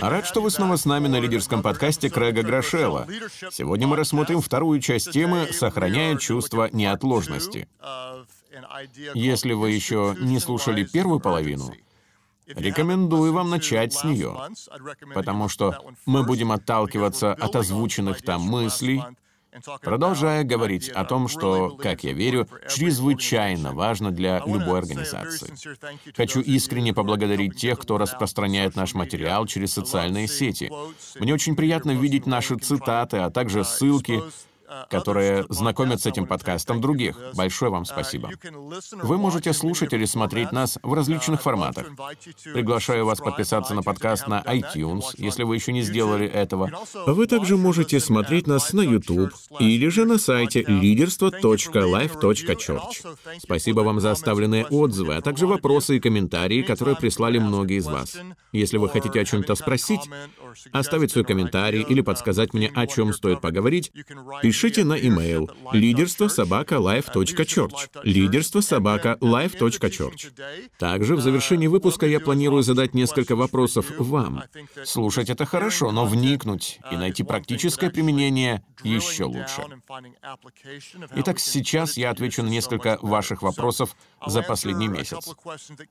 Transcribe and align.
Рад, 0.00 0.26
что 0.26 0.42
вы 0.42 0.50
снова 0.50 0.76
с 0.76 0.84
нами 0.84 1.06
на 1.06 1.20
лидерском 1.20 1.62
подкасте 1.62 2.10
Крэга 2.10 2.42
Грошелла. 2.42 3.06
Сегодня 3.50 3.86
мы 3.86 3.96
рассмотрим 3.96 4.40
вторую 4.40 4.80
часть 4.80 5.12
темы 5.12 5.48
«Сохраняя 5.52 6.16
чувство 6.16 6.68
неотложности». 6.72 7.68
Если 9.14 9.52
вы 9.52 9.70
еще 9.70 10.16
не 10.18 10.40
слушали 10.40 10.84
первую 10.84 11.20
половину, 11.20 11.72
Рекомендую 12.56 13.32
вам 13.32 13.50
начать 13.50 13.92
с 13.92 14.02
нее, 14.02 14.36
потому 15.14 15.48
что 15.48 15.84
мы 16.04 16.24
будем 16.24 16.50
отталкиваться 16.50 17.32
от 17.32 17.54
озвученных 17.54 18.22
там 18.22 18.42
мыслей, 18.42 19.04
продолжая 19.82 20.44
говорить 20.44 20.88
о 20.88 21.04
том, 21.04 21.28
что, 21.28 21.70
как 21.76 22.04
я 22.04 22.12
верю, 22.12 22.48
чрезвычайно 22.68 23.72
важно 23.72 24.10
для 24.10 24.38
любой 24.46 24.78
организации. 24.78 25.52
Хочу 26.16 26.40
искренне 26.40 26.94
поблагодарить 26.94 27.56
тех, 27.56 27.78
кто 27.78 27.98
распространяет 27.98 28.76
наш 28.76 28.94
материал 28.94 29.46
через 29.46 29.72
социальные 29.72 30.28
сети. 30.28 30.70
Мне 31.18 31.34
очень 31.34 31.56
приятно 31.56 31.92
видеть 31.92 32.26
наши 32.26 32.56
цитаты, 32.56 33.18
а 33.18 33.30
также 33.30 33.64
ссылки 33.64 34.22
которые 34.88 35.44
знакомят 35.48 36.00
с 36.00 36.06
этим 36.06 36.26
подкастом 36.26 36.80
других. 36.80 37.16
Большое 37.34 37.70
вам 37.70 37.84
спасибо. 37.84 38.30
Вы 39.02 39.18
можете 39.18 39.52
слушать 39.52 39.92
или 39.92 40.04
смотреть 40.04 40.52
нас 40.52 40.78
в 40.82 40.94
различных 40.94 41.42
форматах. 41.42 41.88
Приглашаю 42.44 43.06
вас 43.06 43.18
подписаться 43.18 43.74
на 43.74 43.82
подкаст 43.82 44.28
на 44.28 44.42
iTunes, 44.42 45.06
если 45.16 45.42
вы 45.42 45.56
еще 45.56 45.72
не 45.72 45.82
сделали 45.82 46.26
этого. 46.26 46.70
Вы 47.06 47.26
также 47.26 47.56
можете 47.56 47.98
смотреть 48.00 48.46
нас 48.46 48.72
на 48.72 48.82
YouTube 48.82 49.32
или 49.58 49.88
же 49.88 50.04
на 50.04 50.18
сайте 50.18 50.62
leaderство.life.church. 50.62 53.38
Спасибо 53.38 53.80
вам 53.80 54.00
за 54.00 54.12
оставленные 54.12 54.66
отзывы, 54.66 55.16
а 55.16 55.20
также 55.20 55.46
вопросы 55.46 55.96
и 55.96 56.00
комментарии, 56.00 56.62
которые 56.62 56.96
прислали 56.96 57.38
многие 57.38 57.78
из 57.78 57.86
вас. 57.86 58.16
Если 58.52 58.78
вы 58.78 58.88
хотите 58.88 59.20
о 59.20 59.24
чем-то 59.24 59.54
спросить, 59.54 60.00
оставить 60.72 61.12
свой 61.12 61.24
комментарий 61.24 61.82
или 61.82 62.00
подсказать 62.00 62.54
мне, 62.54 62.70
о 62.74 62.86
чем 62.86 63.12
стоит 63.12 63.40
поговорить, 63.40 63.92
пишите 64.42 64.59
на 64.60 64.94
e-mail 64.94 65.50
лидерство 65.72 66.28
собака 66.28 66.74
life.church. 66.74 68.02
Лидерство 68.02 68.60
собака 68.60 69.16
life.church. 69.20 70.32
Также 70.78 71.16
в 71.16 71.22
завершении 71.22 71.66
выпуска 71.66 72.06
я 72.06 72.20
планирую 72.20 72.62
задать 72.62 72.92
несколько 72.92 73.36
вопросов 73.36 73.86
вам. 73.98 74.42
Слушать 74.84 75.30
это 75.30 75.46
хорошо, 75.46 75.92
но 75.92 76.04
вникнуть 76.04 76.78
и 76.92 76.96
найти 76.96 77.22
практическое 77.22 77.88
применение 77.88 78.62
еще 78.84 79.24
лучше. 79.24 79.64
Итак, 81.16 81.38
сейчас 81.38 81.96
я 81.96 82.10
отвечу 82.10 82.42
на 82.42 82.48
несколько 82.48 82.98
ваших 83.00 83.40
вопросов 83.40 83.96
за 84.26 84.42
последний 84.42 84.88
месяц. 84.88 85.34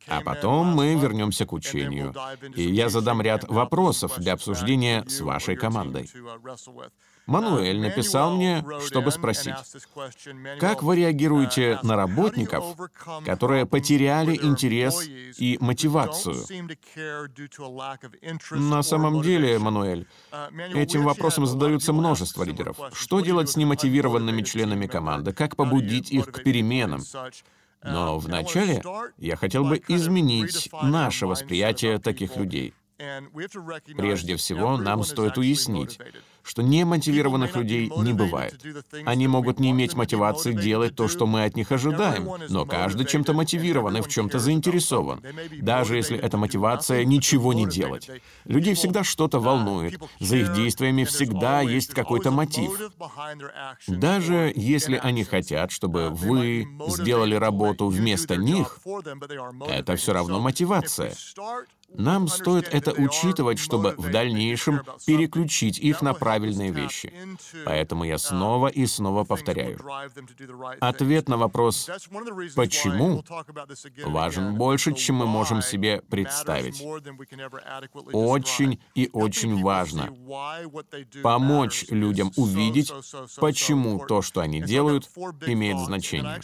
А 0.08 0.22
потом 0.22 0.68
мы 0.68 0.94
вернемся 0.94 1.48
к 1.48 1.54
учению. 1.54 2.14
И 2.56 2.62
я 2.62 2.90
задам 2.90 3.22
ряд 3.22 3.50
вопросов 3.50 4.20
для 4.20 4.34
обсуждения 4.34 5.06
с 5.08 5.22
вашей 5.22 5.56
командой. 5.56 6.08
Мануэль 7.30 7.80
написал 7.80 8.36
мне, 8.36 8.66
чтобы 8.86 9.12
спросить, 9.12 9.54
как 10.60 10.82
вы 10.84 10.96
реагируете 10.98 11.80
на 11.84 11.96
работников, 11.96 12.66
которые 13.26 13.66
потеряли 13.66 14.36
интерес 14.36 15.08
и 15.38 15.58
мотивацию? 15.62 16.44
На 18.52 18.82
самом 18.82 19.22
деле, 19.22 19.60
Мануэль, 19.60 20.08
этим 20.74 21.04
вопросом 21.04 21.46
задаются 21.46 21.94
множество 21.94 22.44
лидеров. 22.44 22.78
Что 22.94 23.20
делать 23.20 23.50
с 23.50 23.56
немотивированными 23.56 24.42
членами 24.42 24.88
команды? 24.88 25.32
Как 25.32 25.56
побудить 25.56 26.12
их 26.12 26.32
к 26.32 26.44
переменам? 26.44 27.04
Но 27.84 28.18
вначале 28.18 28.82
я 29.18 29.36
хотел 29.36 29.66
бы 29.66 29.82
изменить 29.88 30.70
наше 30.82 31.28
восприятие 31.28 32.00
таких 32.00 32.36
людей. 32.36 32.74
Прежде 33.96 34.36
всего, 34.36 34.76
нам 34.78 35.04
стоит 35.04 35.38
уяснить, 35.38 35.98
что 36.44 36.62
немотивированных 36.62 37.56
людей 37.56 37.92
не 37.98 38.14
бывает. 38.14 38.62
Они 39.06 39.28
могут 39.28 39.60
не 39.60 39.72
иметь 39.72 39.96
мотивации 39.96 40.54
делать 40.54 40.96
то, 40.96 41.08
что 41.08 41.26
мы 41.26 41.44
от 41.44 41.56
них 41.56 41.72
ожидаем, 41.72 42.30
но 42.50 42.66
каждый 42.66 43.06
чем-то 43.06 43.34
мотивирован 43.34 43.98
и 43.98 44.02
в 44.02 44.08
чем-то 44.08 44.40
заинтересован, 44.40 45.22
даже 45.62 45.96
если 45.96 46.18
эта 46.18 46.38
мотивация 46.38 47.06
ничего 47.06 47.54
не 47.54 47.68
делать. 47.68 48.10
Людей 48.46 48.74
всегда 48.74 49.04
что-то 49.04 49.40
волнует, 49.40 50.00
за 50.20 50.38
их 50.38 50.54
действиями 50.54 51.04
всегда 51.04 51.62
есть 51.62 51.94
какой-то 51.94 52.32
мотив. 52.32 52.72
Даже 53.88 54.52
если 54.56 54.96
они 55.02 55.24
хотят, 55.24 55.72
чтобы 55.72 56.10
вы 56.10 56.68
сделали 56.88 57.36
работу 57.36 57.88
вместо 57.88 58.36
них, 58.36 58.80
это 59.68 59.96
все 59.96 60.14
равно 60.14 60.40
мотивация. 60.40 61.14
Нам 61.94 62.28
стоит 62.28 62.68
это 62.74 62.92
учитывать, 62.92 63.60
чтобы 63.60 63.96
в 63.98 64.12
дальнейшем 64.12 64.82
переключить 65.06 65.80
их 65.80 66.02
на 66.02 66.14
правильные 66.14 66.72
вещи. 66.72 67.14
Поэтому 67.66 68.04
я 68.04 68.18
снова 68.18 68.68
и 68.68 68.86
снова 68.86 69.24
повторяю. 69.24 69.80
Ответ 70.80 71.30
на 71.30 71.38
вопрос 71.38 71.90
«почему» 72.56 73.24
важен 74.06 74.56
больше, 74.56 74.94
чем 74.94 75.18
мы 75.18 75.26
можем 75.26 75.62
себе 75.62 76.02
представить. 76.10 76.82
Очень 78.14 78.80
и 78.96 79.10
очень 79.14 79.62
важно 79.62 80.14
помочь 81.24 81.86
людям 81.90 82.32
увидеть, 82.36 82.92
почему 83.38 84.00
то, 84.06 84.22
что 84.22 84.42
они 84.42 84.62
делают, 84.62 85.10
имеет 85.46 85.80
значение. 85.80 86.42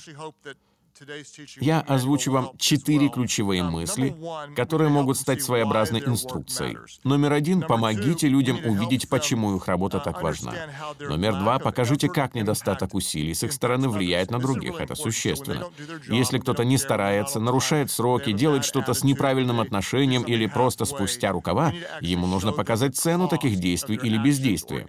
Я 1.59 1.81
озвучу 1.81 2.31
вам 2.31 2.51
четыре 2.57 3.09
ключевые 3.09 3.63
мысли, 3.63 4.16
которые 4.56 4.89
могут 4.89 5.17
стать 5.17 5.41
своеобразной 5.41 6.01
инструкцией. 6.06 6.78
Номер 7.03 7.33
один— 7.33 7.61
помогите 7.67 8.29
людям 8.29 8.59
увидеть, 8.66 9.09
почему 9.09 9.57
их 9.57 9.67
работа 9.67 10.00
так 10.00 10.22
важна. 10.22 10.53
Номер 11.00 11.34
два— 11.34 11.59
покажите, 11.59 12.07
как 12.07 12.34
недостаток 12.34 12.94
усилий 12.94 13.34
с 13.34 13.44
их 13.44 13.51
стороны 13.51 13.89
влияет 13.89 14.31
на 14.31 14.39
других. 14.39 14.79
Это 14.79 14.95
существенно. 14.95 15.67
Если 16.07 16.39
кто-то 16.39 16.63
не 16.63 16.78
старается, 16.78 17.39
нарушает 17.41 17.91
сроки, 17.91 18.31
делает 18.31 18.63
что-то 18.63 18.94
с 18.94 19.03
неправильным 19.03 19.59
отношением 19.59 20.23
или 20.23 20.47
просто 20.47 20.85
спустя 20.85 21.31
рукава, 21.31 21.73
ему 22.00 22.25
нужно 22.25 22.53
показать 22.53 22.95
цену 22.95 23.28
таких 23.28 23.57
действий 23.57 24.00
или 24.01 24.17
бездействия. 24.17 24.88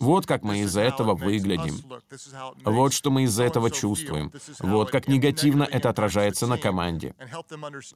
Вот 0.00 0.26
как 0.26 0.42
мы 0.42 0.60
из-за 0.60 0.80
этого 0.80 1.14
выглядим. 1.14 1.80
Вот 2.64 2.92
что 2.92 3.10
мы 3.10 3.22
из-за 3.24 3.44
этого 3.44 3.70
чувствуем. 3.70 4.32
Вот 4.60 4.90
как 4.90 5.06
негативно 5.06 5.43
негативно 5.44 5.64
это 5.64 5.90
отражается 5.90 6.46
на 6.46 6.58
команде. 6.58 7.14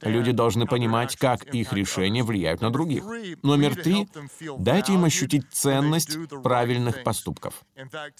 Люди 0.01 0.31
должны 0.31 0.65
понимать, 0.65 1.15
как 1.15 1.43
их 1.53 1.73
решения 1.73 2.23
влияют 2.23 2.61
на 2.61 2.71
других. 2.71 3.03
Номер 3.43 3.75
три— 3.75 4.07
дайте 4.57 4.93
им 4.93 5.03
ощутить 5.05 5.43
ценность 5.51 6.17
правильных 6.43 7.03
поступков. 7.03 7.61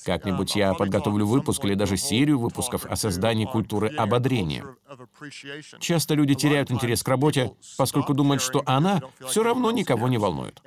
Как-нибудь 0.06 0.56
я 0.56 0.74
подготовлю 0.74 1.26
выпуск 1.26 1.64
или 1.66 1.76
даже 1.76 1.98
серию 1.98 2.40
выпусков 2.40 2.86
о 2.86 2.96
создании 2.96 3.46
культуры 3.46 3.90
ободрения. 3.90 4.66
Часто 5.80 6.16
люди 6.16 6.36
теряют 6.36 6.72
интерес 6.72 7.04
к 7.04 7.08
работе, 7.08 7.52
поскольку 7.78 8.14
думают, 8.14 8.42
что 8.42 8.64
она 8.66 9.02
все 9.28 9.44
равно 9.44 9.72
никого 9.72 10.08
не 10.08 10.18
волнует. 10.18 10.62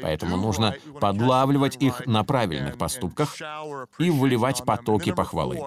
Поэтому 0.00 0.36
нужно 0.36 0.76
подлавливать 1.00 1.76
их 1.80 2.06
на 2.06 2.24
правильных 2.24 2.78
поступках 2.78 3.36
и 3.98 4.10
выливать 4.10 4.64
потоки 4.64 5.12
похвалы. 5.12 5.60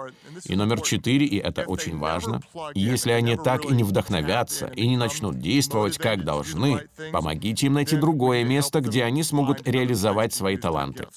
И 0.46 0.56
номер 0.56 0.82
четыре, 0.82 1.26
и 1.26 1.38
это 1.38 1.64
очень 1.64 1.98
важно, 1.98 2.42
если 2.74 3.12
они 3.12 3.36
так 3.36 3.66
и 3.66 3.74
не 3.74 3.84
вдохновятся 3.84 4.68
и 4.68 4.88
не 4.88 4.98
начнут 4.98 5.40
действовать 5.40 5.98
как 5.98 6.24
должны, 6.24 6.88
помогите 7.12 7.68
им 7.68 7.74
найти 7.74 7.98
другое 7.98 8.44
место, 8.44 8.82
где 8.82 9.04
они 9.04 9.24
смогут 9.24 9.68
реализовать 9.68 10.34
свои 10.34 10.58
таланты. 10.58 11.08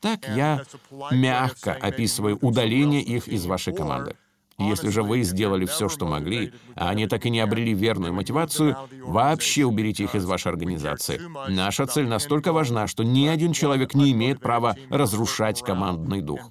Так 0.00 0.28
я 0.28 0.62
мягко 1.10 1.72
описываю 1.72 2.38
удаление 2.40 3.02
их 3.02 3.28
из 3.28 3.46
вашей 3.46 3.74
команды. 3.74 4.16
Если 4.58 4.88
же 4.88 5.02
вы 5.02 5.22
сделали 5.22 5.66
все, 5.66 5.88
что 5.88 6.06
могли, 6.06 6.52
а 6.74 6.88
они 6.88 7.06
так 7.06 7.26
и 7.26 7.30
не 7.30 7.40
обрели 7.40 7.74
верную 7.74 8.14
мотивацию, 8.14 8.76
вообще 9.02 9.64
уберите 9.64 10.04
их 10.04 10.14
из 10.14 10.24
вашей 10.24 10.48
организации. 10.48 11.20
Наша 11.48 11.86
цель 11.86 12.06
настолько 12.06 12.52
важна, 12.52 12.86
что 12.86 13.02
ни 13.02 13.26
один 13.26 13.52
человек 13.52 13.94
не 13.94 14.12
имеет 14.12 14.40
права 14.40 14.76
разрушать 14.88 15.62
командный 15.62 16.22
дух. 16.22 16.50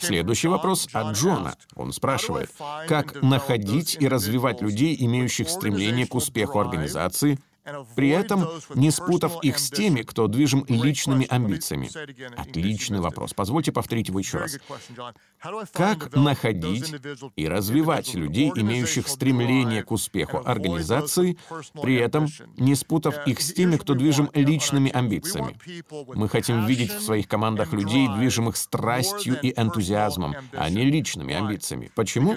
Следующий 0.00 0.48
вопрос 0.48 0.88
от 0.92 1.16
Джона. 1.16 1.54
Он 1.74 1.92
спрашивает, 1.92 2.50
как 2.88 3.22
находить 3.22 3.96
и 3.98 4.08
развивать 4.08 4.60
людей, 4.60 4.96
имеющих 4.98 5.48
стремление 5.48 6.06
к 6.06 6.14
успеху 6.14 6.60
организации, 6.60 7.38
при 7.94 8.08
этом 8.08 8.48
не 8.74 8.90
спутав 8.90 9.42
их 9.42 9.58
с 9.58 9.70
теми, 9.70 10.02
кто 10.02 10.26
движим 10.26 10.64
личными 10.68 11.26
амбициями. 11.28 11.90
Отличный 12.36 13.00
вопрос. 13.00 13.34
Позвольте 13.34 13.72
повторить 13.72 14.08
его 14.08 14.18
еще 14.18 14.38
раз. 14.38 14.58
Как 15.72 16.14
находить 16.14 16.94
и 17.36 17.48
развивать 17.48 18.14
людей, 18.14 18.52
имеющих 18.54 19.06
стремление 19.08 19.84
к 19.84 19.92
успеху 19.92 20.42
организации, 20.44 21.38
при 21.80 21.96
этом 21.96 22.26
не 22.56 22.74
спутав 22.74 23.26
их 23.26 23.40
с 23.40 23.52
теми, 23.52 23.76
кто 23.76 23.94
движим 23.94 24.28
личными 24.34 24.90
амбициями? 24.90 25.56
Мы 26.14 26.28
хотим 26.28 26.66
видеть 26.66 26.92
в 26.92 27.02
своих 27.02 27.28
командах 27.28 27.72
людей, 27.72 28.08
движимых 28.08 28.56
страстью 28.56 29.38
и 29.40 29.52
энтузиазмом, 29.56 30.34
а 30.52 30.68
не 30.68 30.84
личными 30.84 31.34
амбициями. 31.34 31.90
Почему? 31.94 32.36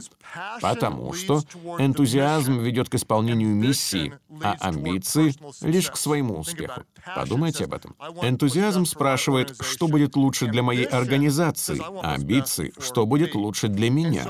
Потому 0.61 1.13
что 1.13 1.41
энтузиазм 1.79 2.59
ведет 2.59 2.89
к 2.89 2.95
исполнению 2.95 3.49
миссии, 3.49 4.13
а 4.41 4.55
амбиции 4.59 5.14
амбиции 5.15 5.67
лишь 5.67 5.89
к 5.89 5.97
своему 5.97 6.39
успеху. 6.39 6.83
Подумайте 7.15 7.65
об 7.65 7.73
этом. 7.73 7.95
Энтузиазм 8.21 8.85
спрашивает, 8.85 9.55
что 9.59 9.87
будет 9.87 10.15
лучше 10.15 10.47
для 10.47 10.63
моей 10.63 10.85
организации, 10.85 11.81
а 12.01 12.15
амбиции, 12.15 12.73
что 12.79 13.05
будет 13.05 13.35
лучше 13.35 13.67
для 13.67 13.89
меня. 13.89 14.25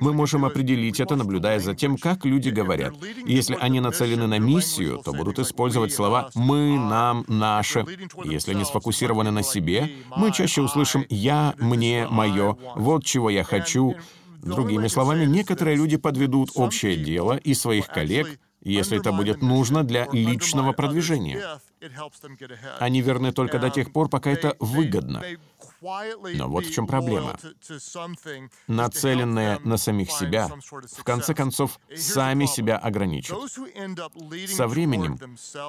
Мы 0.00 0.14
можем 0.14 0.46
определить 0.46 1.00
это, 1.00 1.16
наблюдая 1.16 1.60
за 1.60 1.74
тем, 1.74 1.98
как 1.98 2.24
люди 2.24 2.48
говорят. 2.48 2.94
Если 3.26 3.56
они 3.60 3.80
нацелены 3.80 4.26
на 4.26 4.38
миссию, 4.38 5.02
то 5.04 5.12
будут 5.12 5.38
использовать 5.38 5.92
слова 5.92 6.30
«мы», 6.34 6.78
«нам», 6.78 7.24
«наше». 7.28 7.84
Если 8.24 8.52
они 8.52 8.64
сфокусированы 8.64 9.30
на 9.30 9.42
себе, 9.42 9.90
мы 10.16 10.32
чаще 10.32 10.62
услышим 10.62 11.04
«я», 11.10 11.54
«мне», 11.58 12.06
«моё», 12.08 12.56
«вот 12.74 13.04
чего 13.04 13.28
я 13.28 13.44
хочу». 13.44 13.96
Другими 14.42 14.88
словами, 14.88 15.26
некоторые 15.26 15.76
люди 15.76 15.98
подведут 15.98 16.52
общее 16.54 16.96
дело 16.96 17.36
и 17.36 17.52
своих 17.52 17.86
коллег, 17.88 18.40
если 18.60 18.98
это 18.98 19.12
будет 19.12 19.42
нужно 19.42 19.84
для 19.84 20.06
личного 20.12 20.72
продвижения. 20.72 21.60
Они 22.78 23.00
верны 23.00 23.32
только 23.32 23.58
до 23.58 23.70
тех 23.70 23.92
пор, 23.92 24.08
пока 24.08 24.30
это 24.30 24.56
выгодно. 24.58 25.22
Но 25.80 26.48
вот 26.48 26.66
в 26.66 26.72
чем 26.72 26.86
проблема. 26.86 27.38
Нацеленные 28.66 29.58
на 29.64 29.76
самих 29.78 30.10
себя, 30.10 30.50
в 30.98 31.04
конце 31.04 31.34
концов, 31.34 31.80
сами 31.96 32.44
себя 32.44 32.76
ограничат. 32.76 33.38
Со 34.48 34.68
временем 34.68 35.18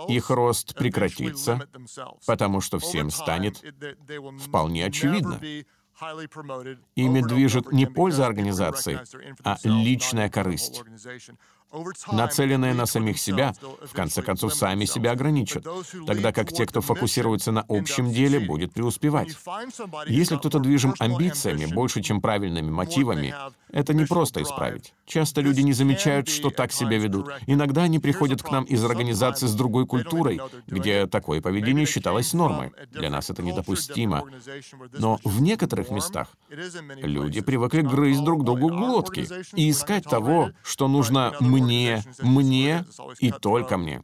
их 0.10 0.30
рост 0.30 0.76
прекратится, 0.76 1.68
потому 2.26 2.60
что 2.60 2.80
всем 2.80 3.10
станет 3.10 3.64
вполне 4.40 4.86
очевидно. 4.86 5.40
Ими 6.96 7.22
движет 7.22 7.72
не 7.72 7.86
польза 7.86 8.26
организации, 8.26 9.00
а 9.44 9.58
личная 9.64 10.30
корысть. 10.30 10.84
Нацеленные 12.12 12.74
на 12.74 12.86
самих 12.86 13.18
себя, 13.18 13.54
в 13.62 13.94
конце 13.94 14.22
концов, 14.22 14.54
сами 14.54 14.86
себя 14.86 15.12
ограничат, 15.12 15.66
тогда 16.06 16.34
как 16.34 16.52
те, 16.52 16.66
кто 16.66 16.82
фокусируется 16.82 17.52
на 17.52 17.66
общем 17.68 18.12
деле, 18.12 18.40
будет 18.40 18.74
преуспевать. 18.74 19.38
Если 20.08 20.36
кто-то 20.36 20.60
движим 20.60 20.94
амбициями 21.00 21.66
больше, 21.66 22.02
чем 22.02 22.20
правильными 22.20 22.70
мотивами, 22.70 23.34
это 23.72 23.94
не 23.94 24.06
просто 24.06 24.44
исправить. 24.44 24.94
Часто 25.06 25.42
люди 25.42 25.62
не 25.62 25.74
замечают, 25.74 26.28
что 26.28 26.50
так 26.50 26.74
себя 26.74 26.98
ведут. 26.98 27.30
Иногда 27.48 27.84
они 27.84 28.00
приходят 28.00 28.44
к 28.44 28.52
нам 28.52 28.66
из 28.66 28.84
организации 28.84 29.48
с 29.48 29.54
другой 29.54 29.86
культурой, 29.86 30.42
где 30.68 31.08
такое 31.08 31.42
поведение 31.42 31.86
считалось 31.86 32.34
нормой. 32.34 32.72
Для 32.92 33.10
нас 33.10 33.30
это 33.30 33.42
недопустимо. 33.42 34.24
Но 34.98 35.20
в 35.24 35.42
некоторых 35.42 35.90
местах 35.90 36.28
люди 36.50 37.42
привыкли 37.42 37.82
грызть 37.82 38.24
друг 38.24 38.44
другу 38.44 38.70
глотки 38.70 39.28
и 39.56 39.70
искать 39.70 40.04
того, 40.04 40.52
что 40.64 40.88
нужно 40.88 41.34
мне 41.40 41.61
мне, 41.62 42.04
мне 42.20 42.86
и 43.20 43.32
только 43.32 43.78
мне. 43.78 44.04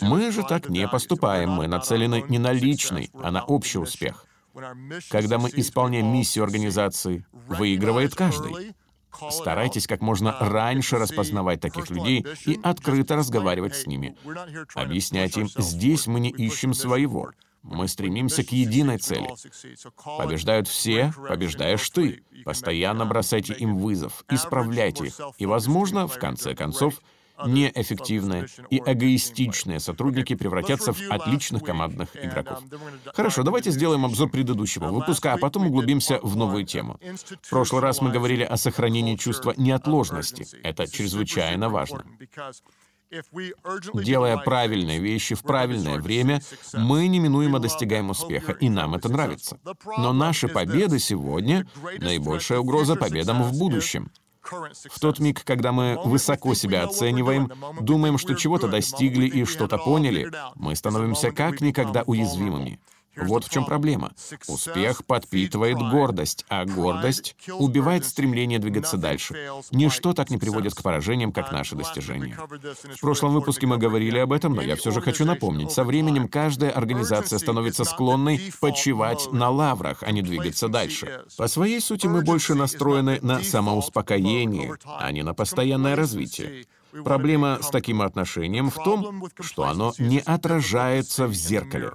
Мы 0.00 0.32
же 0.32 0.42
так 0.44 0.68
не 0.68 0.88
поступаем. 0.88 1.50
Мы 1.50 1.66
нацелены 1.66 2.24
не 2.28 2.38
на 2.38 2.52
личный, 2.52 3.10
а 3.14 3.30
на 3.30 3.44
общий 3.44 3.78
успех. 3.78 4.24
Когда 5.10 5.38
мы 5.38 5.50
исполняем 5.54 6.12
миссию 6.12 6.44
организации, 6.44 7.26
выигрывает 7.32 8.14
каждый. 8.14 8.74
Старайтесь 9.30 9.86
как 9.86 10.00
можно 10.00 10.36
раньше 10.38 10.96
распознавать 10.96 11.60
таких 11.60 11.90
людей 11.90 12.24
и 12.46 12.60
открыто 12.62 13.16
разговаривать 13.16 13.74
с 13.74 13.86
ними. 13.86 14.16
Объясняйте 14.74 15.40
им, 15.40 15.48
здесь 15.48 16.06
мы 16.06 16.20
не 16.20 16.30
ищем 16.30 16.74
своего. 16.74 17.30
Мы 17.70 17.86
стремимся 17.86 18.42
к 18.42 18.50
единой 18.50 18.98
цели. 18.98 19.28
Побеждают 20.18 20.68
все, 20.68 21.12
побеждаешь 21.28 21.88
ты. 21.90 22.22
Постоянно 22.44 23.04
бросайте 23.04 23.52
им 23.54 23.76
вызов, 23.76 24.24
исправляйте 24.30 25.06
их. 25.06 25.20
И, 25.38 25.46
возможно, 25.46 26.08
в 26.08 26.18
конце 26.18 26.54
концов, 26.54 26.94
неэффективные 27.46 28.46
и 28.70 28.78
эгоистичные 28.84 29.80
сотрудники 29.80 30.34
превратятся 30.34 30.92
в 30.92 31.00
отличных 31.10 31.62
командных 31.62 32.16
игроков. 32.16 32.62
Хорошо, 33.14 33.42
давайте 33.42 33.70
сделаем 33.70 34.04
обзор 34.04 34.30
предыдущего 34.30 34.88
выпуска, 34.88 35.34
а 35.34 35.38
потом 35.38 35.66
углубимся 35.66 36.18
в 36.22 36.36
новую 36.36 36.64
тему. 36.64 36.98
В 37.42 37.50
прошлый 37.50 37.82
раз 37.82 38.00
мы 38.00 38.10
говорили 38.10 38.42
о 38.42 38.56
сохранении 38.56 39.16
чувства 39.16 39.54
неотложности. 39.56 40.46
Это 40.62 40.90
чрезвычайно 40.90 41.68
важно. 41.68 42.04
Делая 43.94 44.36
правильные 44.38 44.98
вещи 44.98 45.34
в 45.34 45.42
правильное 45.42 45.98
время, 45.98 46.42
мы 46.74 47.06
неминуемо 47.08 47.58
достигаем 47.58 48.10
успеха, 48.10 48.52
и 48.52 48.68
нам 48.68 48.94
это 48.94 49.08
нравится. 49.08 49.58
Но 49.96 50.12
наши 50.12 50.48
победы 50.48 50.98
сегодня— 50.98 51.66
наибольшая 51.98 52.58
угроза 52.58 52.96
победам 52.96 53.42
в 53.42 53.58
будущем. 53.58 54.10
В 54.42 55.00
тот 55.00 55.18
миг, 55.18 55.44
когда 55.44 55.72
мы 55.72 56.00
высоко 56.04 56.54
себя 56.54 56.84
оцениваем, 56.84 57.52
думаем, 57.80 58.16
что 58.18 58.34
чего-то 58.34 58.68
достигли 58.68 59.26
и 59.26 59.44
что-то 59.44 59.78
поняли, 59.78 60.30
мы 60.54 60.74
становимся 60.74 61.32
как 61.32 61.60
никогда 61.60 62.02
уязвимыми. 62.02 62.80
Вот 63.22 63.44
в 63.44 63.50
чем 63.50 63.64
проблема. 63.64 64.12
Успех 64.46 65.04
подпитывает 65.04 65.78
гордость, 65.78 66.44
а 66.48 66.64
гордость 66.64 67.36
убивает 67.58 68.04
стремление 68.04 68.58
двигаться 68.58 68.96
дальше. 68.96 69.50
Ничто 69.70 70.12
так 70.12 70.30
не 70.30 70.38
приводит 70.38 70.74
к 70.74 70.82
поражениям, 70.82 71.32
как 71.32 71.52
наши 71.52 71.74
достижения. 71.74 72.38
В 72.96 73.00
прошлом 73.00 73.32
выпуске 73.32 73.66
мы 73.66 73.78
говорили 73.78 74.18
об 74.18 74.32
этом, 74.32 74.54
но 74.54 74.62
я 74.62 74.76
все 74.76 74.90
же 74.90 75.00
хочу 75.00 75.24
напомнить. 75.24 75.72
Со 75.72 75.84
временем 75.84 76.28
каждая 76.28 76.70
организация 76.70 77.38
становится 77.38 77.84
склонной 77.84 78.52
почивать 78.60 79.32
на 79.32 79.50
лаврах, 79.50 80.02
а 80.02 80.12
не 80.12 80.22
двигаться 80.22 80.68
дальше. 80.68 81.24
По 81.36 81.48
своей 81.48 81.80
сути 81.80 82.06
мы 82.06 82.22
больше 82.22 82.54
настроены 82.54 83.18
на 83.22 83.42
самоуспокоение, 83.42 84.74
а 84.84 85.10
не 85.12 85.22
на 85.22 85.34
постоянное 85.34 85.96
развитие. 85.96 86.66
Проблема 87.04 87.58
с 87.62 87.70
таким 87.70 88.02
отношением 88.02 88.70
в 88.70 88.82
том, 88.82 89.28
что 89.40 89.64
оно 89.64 89.92
не 89.98 90.20
отражается 90.20 91.26
в 91.26 91.34
зеркале. 91.34 91.92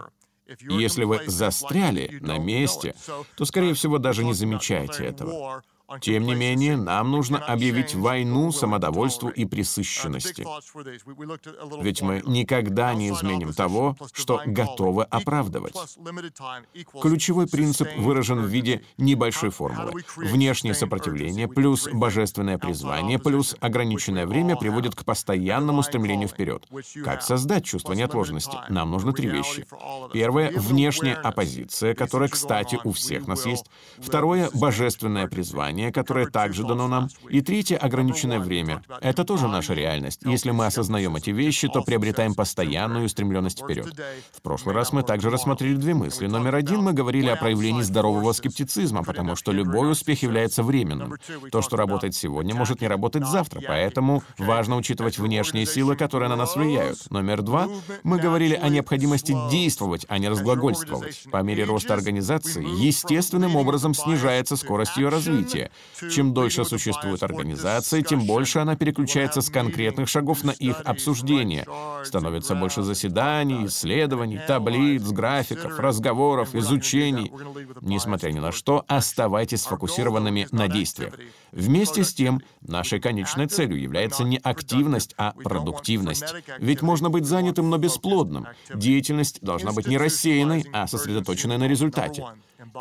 Если 0.60 1.04
вы 1.04 1.22
застряли 1.28 2.20
на 2.22 2.38
месте, 2.38 2.96
то, 3.36 3.46
скорее 3.46 3.74
всего, 3.74 3.98
даже 3.98 4.24
не 4.24 4.34
замечаете 4.34 5.06
этого. 5.06 5.64
Тем 6.02 6.24
не 6.24 6.36
менее, 6.36 6.78
нам 6.78 7.12
нужно 7.12 7.38
объявить 7.40 7.94
войну 7.94 8.52
самодовольству 8.52 9.30
и 9.30 9.46
присыщенности. 9.46 10.46
Ведь 11.82 12.02
мы 12.02 12.22
никогда 12.26 12.94
не 12.94 13.10
изменим 13.10 13.54
того, 13.54 13.96
что 14.14 14.42
готовы 14.46 15.04
оправдывать. 15.04 15.76
Ключевой 17.02 17.48
принцип 17.48 17.88
выражен 17.98 18.40
в 18.40 18.48
виде 18.48 18.84
небольшой 18.98 19.50
формулы. 19.50 20.04
Внешнее 20.16 20.74
сопротивление 20.74 21.48
плюс 21.48 21.88
божественное 21.92 22.58
призвание 22.58 23.20
плюс 23.20 23.56
ограниченное 23.60 24.26
время 24.26 24.56
приводит 24.56 24.96
к 24.96 25.04
постоянному 25.06 25.84
стремлению 25.84 26.28
вперед. 26.28 26.68
Как 27.04 27.22
создать 27.22 27.66
чувство 27.66 27.94
неотложности? 27.94 28.58
Нам 28.70 28.92
нужны 28.92 29.14
три 29.14 29.30
вещи. 29.30 29.66
Первое— 30.14 30.52
внешняя 30.56 31.16
оппозиция, 31.16 31.94
которая, 31.94 32.30
кстати, 32.30 32.80
у 32.84 32.92
всех 32.92 33.28
нас 33.28 33.46
есть. 33.46 33.66
Второе— 34.00 34.50
божественное 34.54 35.28
призвание, 35.28 35.73
знание, 35.74 35.92
которое 35.92 36.28
также 36.28 36.64
дано 36.64 36.88
нам. 36.88 37.10
И 37.30 37.42
третье— 37.42 37.78
ограниченное 37.82 38.40
время. 38.40 38.82
Это 39.02 39.24
тоже 39.24 39.48
наша 39.48 39.74
реальность. 39.74 40.22
Если 40.24 40.52
мы 40.52 40.68
осознаем 40.68 41.16
эти 41.16 41.32
вещи, 41.32 41.68
то 41.68 41.82
приобретаем 41.82 42.36
постоянную 42.36 43.06
устремленность 43.06 43.62
вперед. 43.64 43.88
В 44.32 44.42
прошлый 44.42 44.76
раз 44.76 44.94
мы 44.94 45.04
также 45.04 45.30
рассмотрели 45.30 45.76
две 45.76 45.94
мысли. 45.94 46.28
Номер 46.28 46.56
один, 46.56 46.82
мы 46.82 46.94
говорили 46.94 47.30
о 47.30 47.36
проявлении 47.36 47.82
здорового 47.82 48.34
скептицизма, 48.34 49.04
потому 49.04 49.36
что 49.36 49.52
любой 49.52 49.92
успех 49.92 50.22
является 50.22 50.64
временным. 50.64 51.16
То, 51.52 51.62
что 51.62 51.78
работает 51.78 52.16
сегодня, 52.16 52.54
может 52.54 52.82
не 52.82 52.88
работать 52.88 53.26
завтра, 53.26 53.62
поэтому 53.68 54.24
важно 54.38 54.76
учитывать 54.76 55.18
внешние 55.18 55.66
силы, 55.66 55.96
которые 55.96 56.30
на 56.30 56.36
нас 56.36 56.56
влияют. 56.56 57.10
Номер 57.10 57.42
два, 57.42 57.68
мы 58.04 58.20
говорили 58.20 58.56
о 58.56 58.70
необходимости 58.70 59.36
действовать, 59.50 60.06
а 60.08 60.20
не 60.20 60.30
разглагольствовать. 60.30 61.24
По 61.32 61.42
мере 61.42 61.64
роста 61.64 61.94
организации 61.94 62.64
естественным 62.64 63.56
образом 63.56 63.94
снижается 63.94 64.56
скорость 64.56 64.98
ее 64.98 65.10
развития. 65.10 65.63
Чем 66.12 66.34
дольше 66.34 66.66
существует 66.66 67.24
организация, 67.24 68.02
тем 68.02 68.26
больше 68.26 68.60
она 68.60 68.76
переключается 68.76 69.42
с 69.42 69.50
конкретных 69.50 70.10
шагов 70.10 70.44
на 70.44 70.52
их 70.52 70.82
обсуждение. 70.86 71.66
Становится 72.04 72.56
больше 72.56 72.84
заседаний, 72.84 73.66
исследований, 73.66 74.40
таблиц, 74.48 75.04
графиков, 75.04 75.80
разговоров, 75.80 76.56
изучений. 76.56 77.32
Несмотря 77.82 78.32
ни 78.32 78.40
на 78.40 78.52
что, 78.52 78.84
оставайтесь 78.88 79.62
сфокусированными 79.62 80.48
на 80.52 80.68
действиях. 80.68 81.14
Вместе 81.52 82.04
с 82.04 82.14
тем, 82.14 82.42
нашей 82.62 83.00
конечной 83.00 83.48
целью 83.48 83.80
является 83.80 84.24
не 84.24 84.38
активность, 84.38 85.14
а 85.18 85.32
продуктивность. 85.32 86.34
Ведь 86.60 86.82
можно 86.82 87.10
быть 87.10 87.26
занятым, 87.26 87.70
но 87.70 87.78
бесплодным. 87.78 88.48
Деятельность 88.74 89.40
должна 89.42 89.72
быть 89.72 89.88
не 89.88 89.98
рассеянной, 89.98 90.66
а 90.74 90.88
сосредоточенной 90.88 91.58
на 91.58 91.68
результате. 91.68 92.26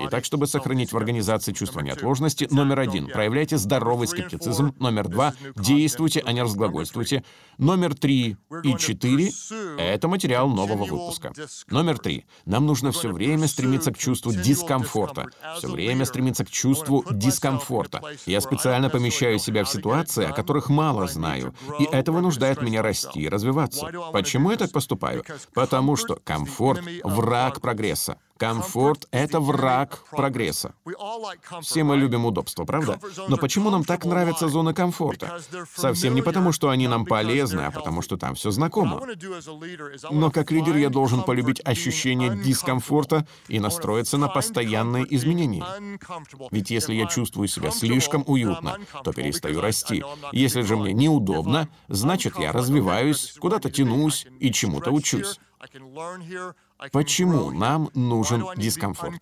Итак, 0.00 0.24
чтобы 0.24 0.46
сохранить 0.46 0.92
в 0.92 0.96
организации 0.96 1.52
чувство 1.52 1.80
неотложности, 1.80 2.48
номер 2.50 2.80
один— 2.80 3.06
проявляйте 3.12 3.58
здоровый 3.58 4.08
скептицизм. 4.08 4.74
Номер 4.78 5.08
два— 5.08 5.34
действуйте, 5.56 6.22
а 6.24 6.32
не 6.32 6.42
разглагольствуйте. 6.42 7.24
Номер 7.58 7.94
три 7.94 8.36
и 8.62 8.76
четыре— 8.76 9.30
это 9.78 10.08
материал 10.08 10.48
нового 10.48 10.84
выпуска. 10.84 11.32
Номер 11.68 11.98
три— 11.98 12.26
нам 12.44 12.66
нужно 12.66 12.92
все 12.92 13.10
время 13.10 13.48
стремиться 13.48 13.92
к 13.92 13.98
чувству 13.98 14.32
дискомфорта. 14.32 15.26
Все 15.56 15.68
время 15.68 16.04
стремиться 16.04 16.44
к 16.44 16.50
чувству 16.50 17.04
дискомфорта. 17.10 18.02
Я 18.26 18.40
специально 18.40 18.90
помещаю 18.90 19.38
себя 19.38 19.64
в 19.64 19.68
ситуации, 19.68 20.24
о 20.24 20.32
которых 20.32 20.68
мало 20.68 21.06
знаю, 21.06 21.54
и 21.78 21.84
это 21.84 22.12
вынуждает 22.12 22.62
меня 22.62 22.82
расти 22.82 23.22
и 23.22 23.28
развиваться. 23.28 23.90
Почему 24.12 24.50
я 24.50 24.56
так 24.56 24.72
поступаю? 24.72 25.24
Потому 25.54 25.96
что 25.96 26.16
комфорт— 26.16 26.82
враг 27.04 27.60
прогресса. 27.60 28.18
Комфорт— 28.36 29.06
это 29.10 29.40
враг 29.40 30.04
прогресса. 30.10 30.74
Все 31.60 31.84
мы 31.84 31.96
любим 31.96 32.24
удобство, 32.26 32.64
правда? 32.64 32.98
Но 33.28 33.36
почему 33.36 33.70
нам 33.70 33.84
так 33.84 34.04
нравятся 34.04 34.48
зоны 34.48 34.74
комфорта? 34.74 35.40
Совсем 35.74 36.14
не 36.14 36.22
потому, 36.22 36.52
что 36.52 36.70
они 36.70 36.88
нам 36.88 37.04
полезны, 37.04 37.60
а 37.60 37.70
потому 37.70 38.02
что 38.02 38.16
там 38.16 38.34
все 38.34 38.50
знакомо. 38.50 39.02
Но 40.10 40.30
как 40.30 40.50
лидер 40.50 40.76
я 40.76 40.88
должен 40.88 41.22
полюбить 41.22 41.60
ощущение 41.64 42.36
дискомфорта 42.36 43.26
и 43.48 43.60
настроиться 43.60 44.18
на 44.18 44.28
постоянные 44.28 45.06
изменения. 45.14 45.64
Ведь 46.50 46.70
если 46.70 46.94
я 46.94 47.06
чувствую 47.06 47.48
себя 47.48 47.70
слишком 47.70 48.24
уютно, 48.26 48.78
то 49.04 49.12
перестаю 49.12 49.60
расти. 49.60 50.02
Если 50.32 50.62
же 50.62 50.76
мне 50.76 50.92
неудобно, 50.92 51.68
значит 51.88 52.38
я 52.38 52.52
развиваюсь, 52.52 53.36
куда-то 53.38 53.70
тянусь 53.70 54.26
и 54.40 54.50
чему-то 54.52 54.90
учусь. 54.90 55.38
Почему 56.92 57.50
нам 57.52 57.90
нужен 57.94 58.44
дискомфорт? 58.56 59.20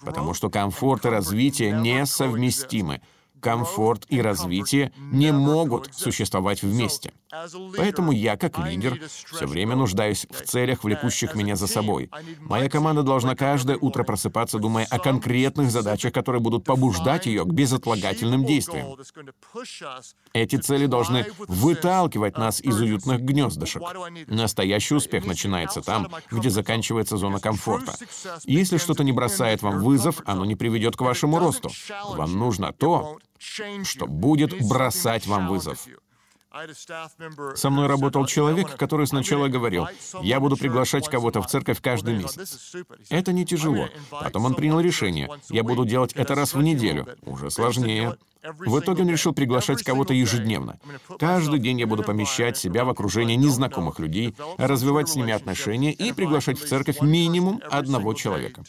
Потому 0.00 0.34
что 0.34 0.50
комфорт 0.50 1.04
и 1.04 1.08
развитие 1.08 1.72
несовместимы 1.72 3.02
комфорт 3.40 4.04
и 4.08 4.20
развитие 4.20 4.92
не 4.98 5.32
могут 5.32 5.94
существовать 5.94 6.62
вместе. 6.62 7.12
Поэтому 7.76 8.12
я, 8.12 8.36
как 8.36 8.58
лидер, 8.58 9.00
все 9.08 9.46
время 9.46 9.76
нуждаюсь 9.76 10.26
в 10.30 10.42
целях, 10.42 10.84
влекущих 10.84 11.34
меня 11.34 11.56
за 11.56 11.66
собой. 11.66 12.10
Моя 12.40 12.68
команда 12.68 13.02
должна 13.02 13.34
каждое 13.34 13.76
утро 13.76 14.04
просыпаться, 14.04 14.58
думая 14.58 14.86
о 14.90 14.98
конкретных 14.98 15.70
задачах, 15.70 16.12
которые 16.12 16.40
будут 16.40 16.64
побуждать 16.64 17.26
ее 17.26 17.44
к 17.44 17.48
безотлагательным 17.48 18.44
действиям. 18.44 18.96
Эти 20.32 20.56
цели 20.56 20.86
должны 20.86 21.26
выталкивать 21.38 22.38
нас 22.38 22.60
из 22.60 22.80
уютных 22.80 23.20
гнездышек. 23.20 23.82
Настоящий 24.28 24.94
успех 24.94 25.26
начинается 25.26 25.82
там, 25.82 26.08
где 26.30 26.50
заканчивается 26.50 27.16
зона 27.16 27.40
комфорта. 27.40 27.94
Если 28.44 28.78
что-то 28.78 29.04
не 29.04 29.12
бросает 29.12 29.62
вам 29.62 29.80
вызов, 29.80 30.22
оно 30.26 30.44
не 30.44 30.54
приведет 30.54 30.96
к 30.96 31.00
вашему 31.00 31.38
росту. 31.38 31.70
Вам 32.14 32.38
нужно 32.38 32.72
то, 32.72 33.18
что 33.84 34.06
будет 34.06 34.66
бросать 34.66 35.26
вам 35.26 35.48
вызов. 35.48 35.86
Со 37.54 37.70
мной 37.70 37.86
работал 37.86 38.26
человек, 38.26 38.76
который 38.76 39.06
сначала 39.06 39.48
говорил, 39.48 39.88
«Я 40.22 40.40
буду 40.40 40.56
приглашать 40.56 41.08
кого-то 41.08 41.42
в 41.42 41.48
церковь 41.48 41.80
каждый 41.82 42.16
месяц». 42.16 42.74
Это 43.10 43.32
не 43.32 43.44
тяжело. 43.44 43.88
Потом 44.10 44.46
он 44.46 44.54
принял 44.54 44.80
решение, 44.80 45.28
«Я 45.50 45.62
буду 45.62 45.84
делать 45.84 46.12
это 46.14 46.34
раз 46.34 46.54
в 46.54 46.62
неделю». 46.62 47.06
Уже 47.22 47.50
сложнее. 47.50 48.16
В 48.42 48.78
итоге 48.78 49.02
он 49.02 49.10
решил 49.10 49.34
приглашать 49.34 49.82
кого-то 49.82 50.14
ежедневно. 50.14 50.78
Каждый 51.18 51.58
день 51.58 51.80
я 51.80 51.86
буду 51.86 52.04
помещать 52.04 52.56
себя 52.56 52.84
в 52.84 52.90
окружение 52.90 53.36
незнакомых 53.36 53.98
людей, 53.98 54.34
развивать 54.56 55.08
с 55.08 55.16
ними 55.16 55.32
отношения 55.32 55.92
и 55.92 56.12
приглашать 56.12 56.58
в 56.58 56.66
церковь 56.66 57.00
минимум 57.00 57.60
одного 57.70 58.14
человека. 58.14 58.62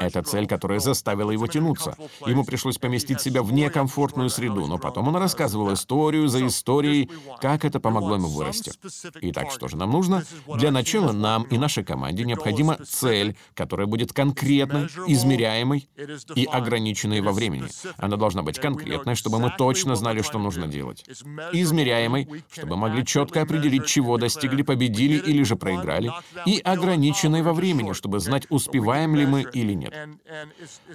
Это 0.00 0.22
цель, 0.22 0.46
которая 0.46 0.78
заставила 0.78 1.30
его 1.30 1.46
тянуться. 1.46 1.96
Ему 2.26 2.44
пришлось 2.44 2.78
поместить 2.78 3.20
себя 3.20 3.42
в 3.42 3.52
некомфортную 3.52 4.30
среду, 4.30 4.66
но 4.66 4.78
потом 4.78 5.08
он 5.08 5.16
рассказывал 5.16 5.72
историю 5.74 6.28
за 6.28 6.46
историей, 6.46 7.10
как 7.40 7.64
это 7.64 7.78
помогло 7.78 8.14
ему 8.14 8.28
вырасти. 8.28 8.72
Итак, 9.20 9.50
что 9.50 9.68
же 9.68 9.76
нам 9.76 9.90
нужно? 9.90 10.24
Для 10.56 10.70
начала 10.70 11.12
нам 11.12 11.42
и 11.44 11.58
нашей 11.58 11.84
команде 11.84 12.24
необходима 12.24 12.78
цель, 12.84 13.36
которая 13.54 13.86
будет 13.86 14.12
конкретной, 14.12 14.86
измеряемой 15.06 15.88
и 16.34 16.44
ограниченной 16.46 17.20
во 17.20 17.32
времени. 17.32 17.68
Она 17.98 18.16
должна 18.16 18.42
быть 18.42 18.58
конкретной, 18.58 19.14
чтобы 19.14 19.38
мы 19.38 19.52
точно 19.56 19.94
знали, 19.94 20.22
что 20.22 20.38
нужно 20.38 20.68
делать. 20.68 21.04
Измеряемой, 21.52 22.44
чтобы 22.50 22.76
могли 22.76 23.04
четко 23.04 23.42
определить, 23.42 23.86
чего 23.86 24.16
достигли, 24.16 24.62
победили 24.62 25.18
или 25.18 25.42
же 25.42 25.56
проиграли. 25.56 26.12
И 26.46 26.60
ограниченной 26.60 27.42
во 27.42 27.52
времени, 27.52 27.92
чтобы 27.92 28.20
знать, 28.20 28.46
успеваем 28.48 29.14
ли 29.14 29.26
мы 29.26 29.33
мы 29.34 29.42
или 29.42 29.72
нет. 29.72 29.92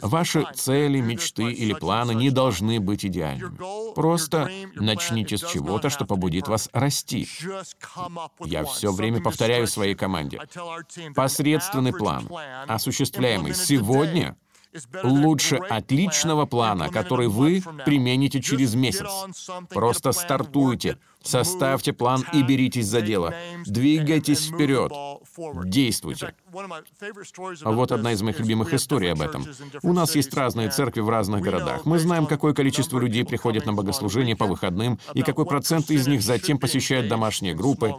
Ваши 0.02 0.46
цели, 0.56 1.00
мечты 1.00 1.52
или 1.52 1.74
планы 1.74 2.14
не 2.14 2.30
должны 2.30 2.80
быть 2.80 3.06
идеальными. 3.06 3.58
Просто 3.94 4.50
начните 4.76 5.38
с 5.38 5.42
чего-то, 5.52 5.90
что 5.90 6.06
побудит 6.06 6.48
вас 6.48 6.70
расти. 6.74 7.28
Я 8.46 8.64
все 8.64 8.92
время 8.92 9.22
повторяю 9.22 9.68
своей 9.68 9.96
команде. 9.96 10.40
Посредственный 11.16 11.94
план, 11.94 12.30
осуществляемый 12.68 13.54
сегодня, 13.54 14.36
лучше 15.04 15.56
отличного 15.56 16.46
плана, 16.46 16.90
который 16.90 17.28
вы 17.28 17.64
примените 17.86 18.42
через 18.42 18.76
месяц. 18.76 19.08
Просто 19.70 20.12
стартуйте, 20.12 20.98
составьте 21.24 21.94
план 21.94 22.24
и 22.34 22.44
беритесь 22.44 22.88
за 22.88 23.02
дело. 23.02 23.34
Двигайтесь 23.66 24.48
вперед. 24.48 24.92
Действуйте. 25.66 26.34
Вот 27.64 27.92
одна 27.92 28.14
из 28.14 28.22
моих 28.22 28.40
любимых 28.40 28.74
историй 28.74 29.12
об 29.12 29.22
этом. 29.22 29.46
У 29.84 29.94
нас 29.94 30.16
есть 30.16 30.34
разные 30.34 30.70
церкви 30.70 31.02
в 31.02 31.10
разных 31.10 31.42
городах. 31.42 31.86
Мы 31.86 32.00
знаем, 32.00 32.26
какое 32.26 32.54
количество 32.54 33.00
людей 33.00 33.26
приходит 33.26 33.66
на 33.66 33.74
богослужение 33.74 34.36
по 34.36 34.46
выходным 34.46 35.00
и 35.14 35.22
какой 35.22 35.46
процент 35.46 35.90
из 35.90 36.08
них 36.08 36.22
затем 36.22 36.60
посещает 36.60 37.08
домашние 37.08 37.56
группы. 37.56 37.96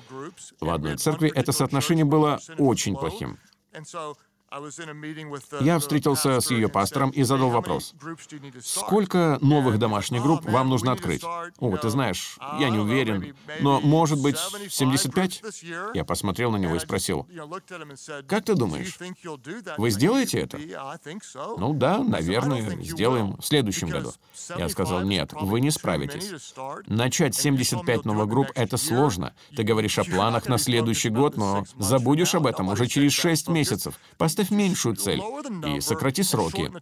В 0.61 0.71
одной 0.71 0.97
церкви 0.97 1.33
это 1.35 1.53
соотношение 1.53 2.05
было 2.05 2.39
очень 2.59 2.97
плохим. 2.97 3.39
Я 5.61 5.79
встретился 5.79 6.41
с 6.41 6.51
ее 6.51 6.69
пастором 6.69 7.11
и 7.11 7.23
задал 7.23 7.51
вопрос. 7.51 7.95
Сколько 8.65 9.39
новых 9.41 9.79
домашних 9.79 10.23
групп 10.23 10.45
вам 10.45 10.69
нужно 10.69 10.91
открыть? 10.91 11.23
О, 11.59 11.77
ты 11.77 11.89
знаешь, 11.89 12.37
я 12.59 12.69
не 12.71 12.79
уверен, 12.79 13.37
но, 13.61 13.81
может 13.81 14.21
быть, 14.21 14.37
75? 14.69 15.43
Я 15.95 16.05
посмотрел 16.05 16.51
на 16.51 16.57
него 16.57 16.75
и 16.75 16.81
спросил, 16.81 17.29
как 18.27 18.45
ты 18.45 18.55
думаешь, 18.55 18.99
вы 19.79 19.91
сделаете 19.91 20.41
это? 20.41 20.59
Ну 21.57 21.73
да, 21.73 21.99
наверное, 21.99 22.83
сделаем 22.83 23.37
в 23.37 23.45
следующем 23.45 23.89
году. 23.89 24.13
Я 24.57 24.69
сказал, 24.69 25.03
нет, 25.03 25.33
вы 25.33 25.61
не 25.61 25.71
справитесь. 25.71 26.53
Начать 26.87 27.37
75 27.37 28.05
новых 28.05 28.29
групп— 28.29 28.49
это 28.57 28.77
сложно. 28.77 29.33
Ты 29.55 29.63
говоришь 29.63 29.99
о 29.99 30.05
планах 30.05 30.49
на 30.49 30.59
следующий 30.59 31.11
год, 31.11 31.37
но 31.37 31.65
забудешь 31.79 32.35
об 32.35 32.47
этом 32.49 32.69
уже 32.69 32.89
через 32.89 33.13
6 33.13 33.49
месяцев. 33.49 33.95
Поставь 34.19 34.40
Поставь 34.41 34.57
меньшую 34.57 34.97
цель 34.97 35.21
и 35.67 35.81
сократи 35.81 36.23
сроки. 36.23 36.73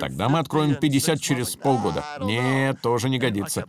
Тогда 0.00 0.28
мы 0.28 0.40
откроем 0.40 0.74
50 0.74 1.20
через 1.20 1.54
полгода. 1.54 2.04
Нет, 2.22 2.80
тоже 2.80 3.08
не 3.08 3.20
годится. 3.20 3.66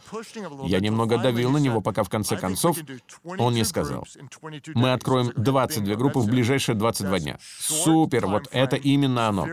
Я 0.64 0.80
немного 0.80 1.20
давил 1.20 1.52
на 1.52 1.58
него, 1.58 1.80
пока 1.80 2.02
в 2.02 2.10
конце 2.10 2.36
концов 2.36 2.78
он 3.38 3.54
не 3.54 3.64
сказал. 3.64 4.04
Мы 4.74 4.94
откроем 4.94 5.32
22 5.36 5.96
группы 5.96 6.20
в 6.20 6.26
ближайшие 6.26 6.76
22 6.76 7.20
дня. 7.20 7.38
Супер, 7.60 8.26
вот 8.26 8.48
это 8.52 8.78
именно 8.78 9.28
оно. 9.28 9.48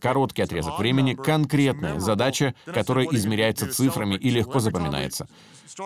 Короткий 0.00 0.42
отрезок 0.42 0.80
времени, 0.80 1.14
конкретная 1.14 2.00
задача, 2.00 2.56
которая 2.64 3.06
измеряется 3.06 3.72
цифрами 3.72 4.16
и 4.16 4.30
легко 4.30 4.58
запоминается. 4.58 5.28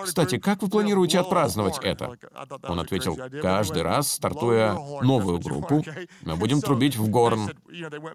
Кстати, 0.05 0.39
как 0.39 0.63
вы 0.63 0.69
планируете 0.69 1.21
отпраздновать 1.21 1.79
это? 1.83 2.17
Он 2.65 2.81
ответил, 2.81 3.19
каждый 3.43 3.83
раз, 3.83 4.13
стартуя 4.13 4.75
новую 5.03 5.39
группу, 5.41 5.85
мы 6.23 6.37
будем 6.37 6.61
трубить 6.61 6.97
в 6.97 7.09
горн. 7.09 7.51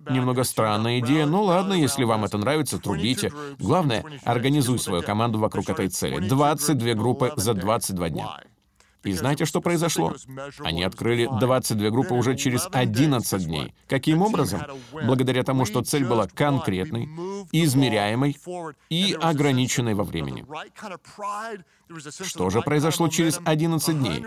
Немного 0.10 0.44
странная 0.44 1.00
идея, 1.00 1.26
но 1.26 1.44
ладно, 1.44 1.74
если 1.74 2.04
вам 2.04 2.26
это 2.26 2.38
нравится, 2.38 2.80
трубите. 2.80 3.32
Главное, 3.60 4.04
организуй 4.24 4.80
свою 4.80 5.04
команду 5.04 5.40
вокруг 5.40 5.70
этой 5.70 5.90
цели. 5.90 6.28
22 6.28 6.94
группы 6.94 7.34
за 7.36 7.54
22 7.54 8.10
дня. 8.10 8.40
И 9.04 9.14
знаете, 9.14 9.46
что 9.46 9.62
произошло? 9.62 10.14
Они 10.60 10.84
открыли 10.84 11.30
22 11.40 11.90
группы 11.90 12.14
уже 12.14 12.36
через 12.36 12.68
11 12.72 13.46
дней. 13.46 13.74
Каким 13.88 14.22
образом? 14.22 14.62
Благодаря 14.92 15.44
тому, 15.44 15.66
что 15.66 15.82
цель 15.84 16.06
была 16.06 16.28
конкретной, 16.28 17.08
измеряемой 17.52 18.36
и 18.90 19.18
ограниченной 19.20 19.94
во 19.94 20.04
времени. 20.04 20.46
Что 22.24 22.50
же 22.50 22.62
произошло 22.62 23.08
через 23.08 23.40
11 23.44 23.98
дней? 23.98 24.24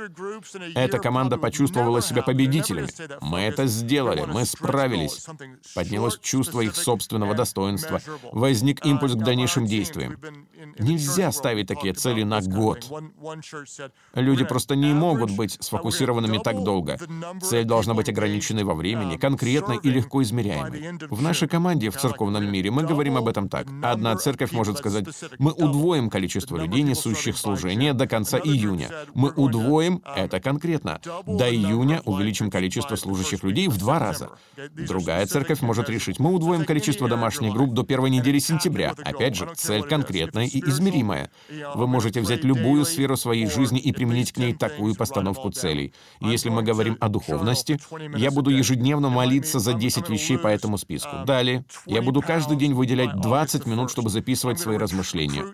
Эта 0.75 0.99
команда 0.99 1.39
почувствовала 1.39 2.03
себя 2.03 2.23
победителями. 2.23 2.89
Мы 3.21 3.41
это 3.41 3.67
сделали, 3.67 4.25
мы 4.27 4.45
справились. 4.45 5.27
Поднялось 5.75 6.19
чувство 6.21 6.61
их 6.61 6.75
собственного 6.75 7.35
достоинства. 7.35 8.01
Возник 8.33 8.85
импульс 8.85 9.13
к 9.15 9.19
дальнейшим 9.19 9.67
действиям. 9.67 10.19
Нельзя 10.79 11.31
ставить 11.31 11.69
такие 11.69 11.95
цели 11.95 12.25
на 12.25 12.41
год. 12.41 12.91
Люди 14.15 14.45
просто 14.45 14.75
не 14.75 14.93
могут 14.93 15.31
быть 15.31 15.57
сфокусированными 15.61 16.39
так 16.39 16.65
долго. 16.65 16.99
Цель 17.41 17.65
должна 17.65 17.95
быть 17.95 18.09
ограниченной 18.09 18.65
во 18.65 18.75
времени, 18.75 19.17
конкретной 19.17 19.79
и 19.83 19.91
легко 19.91 20.23
измеряемой. 20.23 20.99
В 21.11 21.23
нашей 21.23 21.49
команде 21.49 21.91
в 21.91 21.97
церковном 21.97 22.51
мире 22.51 22.71
мы 22.71 22.83
говорим 22.83 23.17
об 23.17 23.29
этом 23.29 23.49
так. 23.49 23.67
Одна 23.83 24.17
церковь 24.17 24.53
может 24.53 24.79
сказать, 24.79 25.07
мы 25.39 25.53
удвоим 25.53 26.11
количество 26.11 26.57
людей, 26.57 26.83
несущих 26.83 27.37
слово 27.39 27.52
служения 27.57 27.93
до 27.93 28.07
конца 28.07 28.39
июня. 28.39 28.91
Мы 29.15 29.31
удвоим, 29.31 30.03
это 30.17 30.41
конкретно. 30.41 31.01
До 31.27 31.51
июня 31.51 32.01
увеличим 32.05 32.51
количество 32.51 32.97
служащих 32.97 33.43
людей 33.43 33.69
в 33.69 33.77
два 33.79 33.99
раза. 33.99 34.31
Другая 34.75 35.27
церковь 35.27 35.61
может 35.61 35.91
решить, 35.91 36.19
мы 36.19 36.33
удвоим 36.33 36.65
количество 36.65 37.09
домашних 37.09 37.53
групп 37.53 37.73
до 37.73 37.83
первой 37.83 38.11
недели 38.11 38.39
сентября. 38.39 38.95
Опять 39.05 39.37
же, 39.37 39.49
цель 39.55 39.83
конкретная 39.83 40.47
и 40.47 40.61
измеримая. 40.61 41.31
Вы 41.75 41.87
можете 41.87 42.21
взять 42.21 42.45
любую 42.45 42.85
сферу 42.85 43.17
своей 43.17 43.47
жизни 43.47 43.79
и 43.79 43.93
применить 43.93 44.33
к 44.33 44.39
ней 44.39 44.55
такую 44.55 44.95
постановку 44.95 45.51
целей. 45.51 45.93
Если 46.21 46.49
мы 46.49 46.63
говорим 46.63 46.97
о 47.01 47.09
духовности, 47.09 47.79
я 48.17 48.31
буду 48.31 48.51
ежедневно 48.51 49.11
молиться 49.11 49.59
за 49.59 49.75
10 49.75 50.09
вещей 50.09 50.39
по 50.39 50.49
этому 50.49 50.79
списку. 50.79 51.25
Далее, 51.27 51.65
я 51.87 52.01
буду 52.01 52.23
каждый 52.23 52.57
день 52.57 52.73
выделять 52.73 53.15
20 53.21 53.67
минут, 53.67 53.91
чтобы 53.91 54.09
записывать 54.09 54.59
свои 54.59 54.79
размышления. 54.79 55.45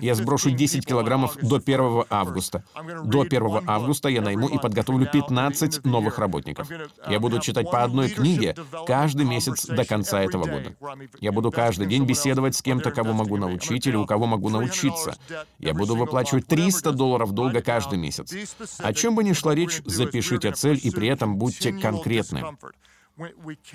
Я 0.00 0.14
сброшу 0.14 0.50
10 0.50 0.84
килограммов 0.84 1.37
до 1.42 1.56
1 1.56 2.04
августа. 2.10 2.64
До 3.04 3.22
1 3.22 3.62
августа 3.66 4.08
я 4.08 4.20
найму 4.20 4.48
и 4.48 4.58
подготовлю 4.58 5.06
15 5.06 5.84
новых 5.84 6.18
работников. 6.18 6.68
Я 7.08 7.20
буду 7.20 7.40
читать 7.40 7.70
по 7.70 7.82
одной 7.82 8.08
книге 8.08 8.54
каждый 8.86 9.26
месяц 9.26 9.66
до 9.66 9.84
конца 9.84 10.20
этого 10.22 10.44
года. 10.44 10.74
Я 11.20 11.32
буду 11.32 11.50
каждый 11.50 11.86
день 11.86 12.04
беседовать 12.04 12.56
с 12.56 12.62
кем-то, 12.62 12.90
кого 12.90 13.12
могу 13.12 13.36
научить 13.36 13.86
или 13.86 13.96
у 13.96 14.06
кого 14.06 14.26
могу 14.26 14.48
научиться. 14.48 15.16
Я 15.58 15.74
буду 15.74 15.96
выплачивать 15.96 16.46
300 16.46 16.92
долларов 16.92 17.32
долга 17.32 17.60
каждый 17.62 17.98
месяц. 17.98 18.32
О 18.78 18.92
чем 18.92 19.14
бы 19.14 19.24
ни 19.24 19.32
шла 19.32 19.54
речь, 19.54 19.80
запишите 19.84 20.52
цель 20.52 20.80
и 20.82 20.90
при 20.90 21.08
этом 21.08 21.36
будьте 21.36 21.72
конкретны. 21.72 22.44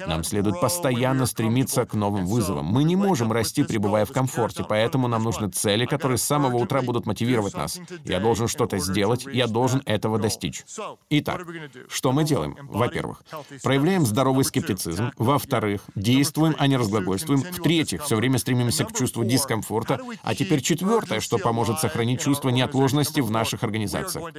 Нам 0.06 0.24
следует 0.24 0.60
постоянно 0.60 1.26
стремиться 1.26 1.86
к 1.86 1.94
новым 1.94 2.26
вызовам. 2.26 2.66
Мы 2.66 2.84
не 2.84 2.96
можем 2.96 3.32
расти, 3.32 3.64
пребывая 3.64 4.06
в 4.06 4.12
комфорте, 4.12 4.66
поэтому 4.68 5.08
нам 5.08 5.24
нужны 5.24 5.50
цели, 5.50 5.86
которые 5.86 6.18
с 6.18 6.24
самого 6.24 6.58
утра 6.58 6.82
будут 6.82 7.06
мотивировать 7.06 7.54
нас. 7.54 7.80
Я 8.06 8.20
должен 8.20 8.48
что-то 8.48 8.78
сделать, 8.80 9.26
я 9.26 9.48
должен 9.48 9.82
этого 9.86 10.20
достичь. 10.20 10.64
Итак, 11.10 11.46
что 11.90 12.12
мы 12.12 12.24
делаем? 12.24 12.58
Во-первых, 12.62 13.24
проявляем 13.62 14.06
здоровый 14.06 14.46
скептицизм. 14.46 15.12
Во-вторых, 15.18 15.82
действуем, 15.96 16.56
а 16.58 16.68
не 16.68 16.78
разглагольствуем. 16.78 17.42
В-третьих, 17.42 18.04
все 18.04 18.16
время 18.16 18.38
стремимся 18.38 18.86
к 18.86 18.94
чувству 18.94 19.24
дискомфорта. 19.24 20.00
А 20.24 20.36
теперь 20.36 20.62
четвертое, 20.62 21.20
что 21.20 21.38
поможет 21.38 21.80
сохранить 21.80 22.22
чувство 22.22 22.50
неотложности 22.50 23.20
в 23.20 23.32
наших 23.32 23.64
организациях. 23.64 24.32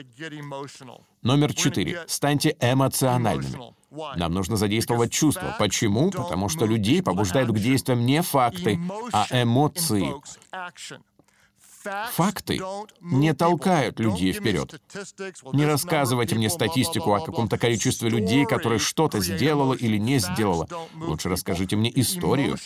Номер 1.22 1.54
четыре. 1.54 2.04
Станьте 2.06 2.56
эмоциональными. 2.60 3.74
Нам 4.16 4.32
нужно 4.32 4.56
задействовать 4.56 5.12
чувства. 5.12 5.56
Почему? 5.58 6.10
Потому 6.10 6.48
что 6.48 6.66
людей 6.66 7.02
побуждают 7.02 7.50
к 7.50 7.58
действиям 7.58 8.04
не 8.06 8.22
факты, 8.22 8.80
а 9.12 9.26
эмоции. 9.30 10.14
Факты 12.12 12.60
не 13.00 13.34
толкают 13.34 14.00
людей 14.00 14.32
вперед. 14.32 14.80
Не 15.52 15.66
рассказывайте 15.66 16.34
мне 16.34 16.48
статистику 16.48 17.12
о 17.12 17.20
каком-то 17.20 17.58
количестве 17.58 18.08
людей, 18.08 18.46
которые 18.46 18.78
что-то 18.78 19.20
сделало 19.20 19.74
или 19.74 19.98
не 19.98 20.18
сделало. 20.18 20.66
Лучше 20.94 21.28
расскажите 21.28 21.76
мне 21.76 21.92
историю. 21.94 22.56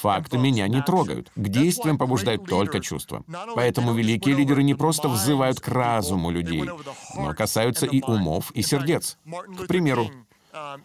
Факты 0.00 0.38
меня 0.38 0.68
не 0.68 0.82
трогают. 0.82 1.30
К 1.34 1.48
действиям 1.48 1.98
побуждают 1.98 2.46
только 2.46 2.80
чувства. 2.80 3.24
Поэтому 3.54 3.94
великие 3.94 4.36
лидеры 4.36 4.62
не 4.62 4.74
просто 4.74 5.08
взывают 5.08 5.60
к 5.60 5.68
разуму 5.68 6.30
людей, 6.30 6.68
но 7.16 7.34
касаются 7.34 7.86
и 7.86 8.00
умов, 8.02 8.52
и 8.52 8.62
сердец. 8.62 9.18
К 9.58 9.66
примеру, 9.66 10.08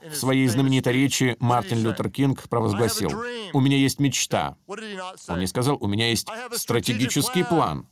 в 0.10 0.16
своей 0.16 0.48
знаменитой 0.48 0.94
речи 0.94 1.36
Мартин 1.40 1.84
Лютер 1.84 2.10
Кинг 2.10 2.48
провозгласил, 2.50 3.12
«У 3.54 3.60
меня 3.60 3.78
есть 3.78 4.00
мечта». 4.00 4.58
Он 4.68 5.40
не 5.40 5.48
сказал, 5.48 5.78
«У 5.80 5.88
меня 5.88 6.10
есть 6.10 6.28
стратегический 6.52 7.44
план». 7.44 7.88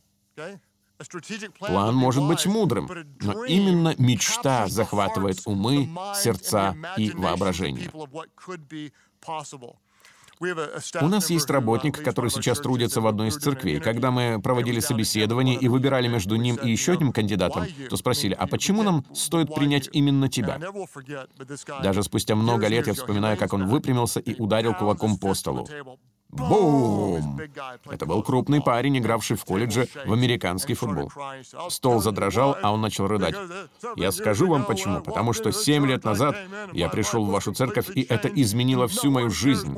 План 1.58 1.94
может 1.94 2.24
быть 2.24 2.46
мудрым, 2.46 2.88
но 3.20 3.44
именно 3.44 3.94
мечта 3.98 4.68
захватывает 4.68 5.40
умы, 5.46 5.88
сердца 6.14 6.76
и 6.96 7.10
воображение. 7.10 7.90
У 11.00 11.08
нас 11.08 11.30
есть 11.30 11.50
работник, 11.50 12.02
который 12.02 12.30
сейчас 12.30 12.58
трудится 12.58 13.00
в 13.00 13.06
одной 13.06 13.28
из 13.28 13.36
церквей. 13.36 13.80
Когда 13.80 14.10
мы 14.10 14.40
проводили 14.42 14.80
собеседование 14.80 15.56
и 15.56 15.68
выбирали 15.68 16.08
между 16.08 16.36
ним 16.36 16.56
и 16.56 16.70
еще 16.70 16.92
одним 16.92 17.12
кандидатом, 17.12 17.66
то 17.88 17.96
спросили, 17.96 18.34
а 18.34 18.46
почему 18.46 18.82
нам 18.82 19.04
стоит 19.14 19.54
принять 19.54 19.88
именно 19.92 20.28
тебя? 20.28 20.60
Даже 21.82 22.02
спустя 22.02 22.34
много 22.34 22.66
лет 22.68 22.86
я 22.86 22.94
вспоминаю, 22.94 23.36
как 23.36 23.52
он 23.52 23.68
выпрямился 23.68 24.20
и 24.20 24.40
ударил 24.40 24.74
кулаком 24.74 25.18
по 25.18 25.34
столу. 25.34 25.66
Бум! 26.32 27.38
Это 27.90 28.06
был 28.06 28.22
крупный 28.22 28.62
парень, 28.62 28.98
игравший 28.98 29.36
в 29.36 29.44
колледже 29.44 29.86
в 30.06 30.12
американский 30.14 30.72
футбол. 30.72 31.12
Стол 31.68 32.00
задрожал, 32.00 32.56
а 32.62 32.72
он 32.72 32.80
начал 32.80 33.06
рыдать. 33.06 33.34
Я 33.96 34.12
скажу 34.12 34.48
вам 34.48 34.64
почему. 34.64 35.02
Потому 35.02 35.34
что 35.34 35.52
семь 35.52 35.86
лет 35.86 36.04
назад 36.04 36.36
я 36.72 36.88
пришел 36.88 37.26
в 37.26 37.30
вашу 37.30 37.52
церковь, 37.52 37.90
и 37.94 38.02
это 38.02 38.28
изменило 38.28 38.88
всю 38.88 39.10
мою 39.10 39.30
жизнь. 39.30 39.76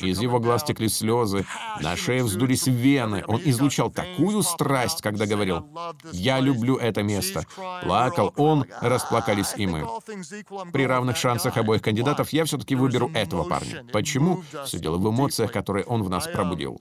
Из 0.00 0.20
его 0.20 0.40
глаз 0.40 0.64
текли 0.64 0.88
слезы, 0.88 1.44
на 1.80 1.96
шее 1.96 2.24
вздулись 2.24 2.66
вены. 2.66 3.22
Он 3.26 3.40
излучал 3.44 3.90
такую 3.90 4.42
страсть, 4.42 5.02
когда 5.02 5.26
говорил, 5.26 5.66
«Я 6.12 6.40
люблю 6.40 6.76
это 6.76 7.02
место». 7.02 7.44
Плакал 7.82 8.32
он, 8.36 8.64
расплакались 8.80 9.52
и 9.56 9.66
мы. 9.66 9.86
При 10.72 10.86
равных 10.86 11.18
шансах 11.18 11.58
обоих 11.58 11.82
кандидатов 11.82 12.30
я 12.30 12.46
все-таки 12.46 12.74
выберу 12.74 13.10
этого 13.12 13.44
парня. 13.44 13.84
Почему? 13.92 14.42
Все 14.64 14.78
дело 14.78 14.96
в 14.96 15.09
эмоциях, 15.10 15.52
которые 15.52 15.84
он 15.84 16.02
в 16.02 16.10
нас 16.10 16.26
пробудил. 16.26 16.80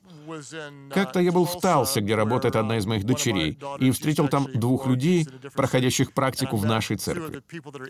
Как-то 0.91 1.19
я 1.19 1.31
был 1.31 1.45
в 1.45 1.59
Талсе, 1.59 2.01
где 2.01 2.15
работает 2.15 2.55
одна 2.55 2.77
из 2.77 2.85
моих 2.85 3.03
дочерей, 3.03 3.59
и 3.79 3.91
встретил 3.91 4.27
там 4.27 4.47
двух 4.53 4.87
людей, 4.87 5.27
проходящих 5.53 6.13
практику 6.13 6.57
в 6.57 6.65
нашей 6.65 6.97
церкви. 6.97 7.41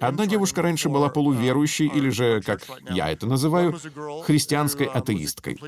Одна 0.01 0.25
девушка 0.25 0.61
раньше 0.61 0.89
была 0.89 1.09
полуверующей, 1.09 1.87
или 1.87 2.09
же, 2.09 2.41
как 2.41 2.61
я 2.89 3.11
это 3.11 3.27
называю, 3.27 3.77
христианской 4.23 4.87
атеисткой. 4.87 5.59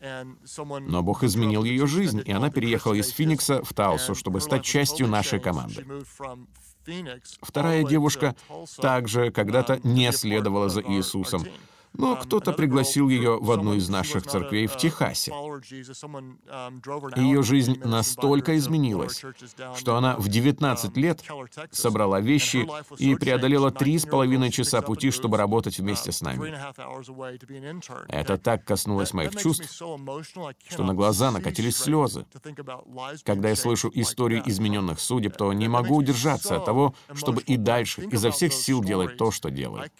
Но 0.00 1.02
Бог 1.02 1.24
изменил 1.24 1.64
ее 1.64 1.86
жизнь, 1.86 2.22
и 2.24 2.32
она 2.32 2.50
переехала 2.50 2.94
из 2.94 3.10
Финикса 3.10 3.62
в 3.62 3.74
Талсу, 3.74 4.14
чтобы 4.14 4.40
стать 4.40 4.64
частью 4.64 5.08
нашей 5.08 5.40
команды. 5.40 5.84
Вторая 7.42 7.84
девушка 7.84 8.34
также 8.80 9.30
когда-то 9.30 9.80
не 9.84 10.10
следовала 10.12 10.68
за 10.68 10.80
Иисусом, 10.80 11.44
но 11.92 12.16
кто-то 12.16 12.52
пригласил 12.52 13.08
ее 13.08 13.38
в 13.38 13.50
одну 13.50 13.74
из 13.74 13.88
наших 13.88 14.26
церквей 14.26 14.66
в 14.66 14.76
Техасе. 14.76 15.32
Ее 17.16 17.42
жизнь 17.42 17.80
настолько 17.84 18.56
изменилась, 18.56 19.22
что 19.76 19.96
она 19.96 20.16
в 20.16 20.28
19 20.28 20.96
лет 20.96 21.22
собрала 21.70 22.20
вещи 22.20 22.68
и 22.98 23.14
преодолела 23.14 23.70
три 23.70 23.98
с 23.98 24.06
половиной 24.06 24.50
часа 24.50 24.82
пути, 24.82 25.10
чтобы 25.10 25.36
работать 25.36 25.78
вместе 25.78 26.12
с 26.12 26.20
нами. 26.20 26.54
Это 28.08 28.38
так 28.38 28.64
коснулось 28.64 29.12
моих 29.12 29.36
чувств, 29.36 29.70
что 29.72 30.84
на 30.84 30.94
глаза 30.94 31.30
накатились 31.30 31.76
слезы. 31.76 32.24
Когда 33.24 33.48
я 33.48 33.56
слышу 33.56 33.90
истории 33.94 34.42
измененных 34.44 35.00
судеб, 35.00 35.36
то 35.36 35.52
не 35.52 35.68
могу 35.68 35.96
удержаться 35.96 36.56
от 36.56 36.64
того, 36.64 36.94
чтобы 37.14 37.42
и 37.42 37.56
дальше 37.56 38.02
изо 38.02 38.30
всех 38.30 38.52
сил 38.52 38.82
делать 38.82 39.16
то, 39.16 39.30
что 39.30 39.50
делаю. 39.50 39.90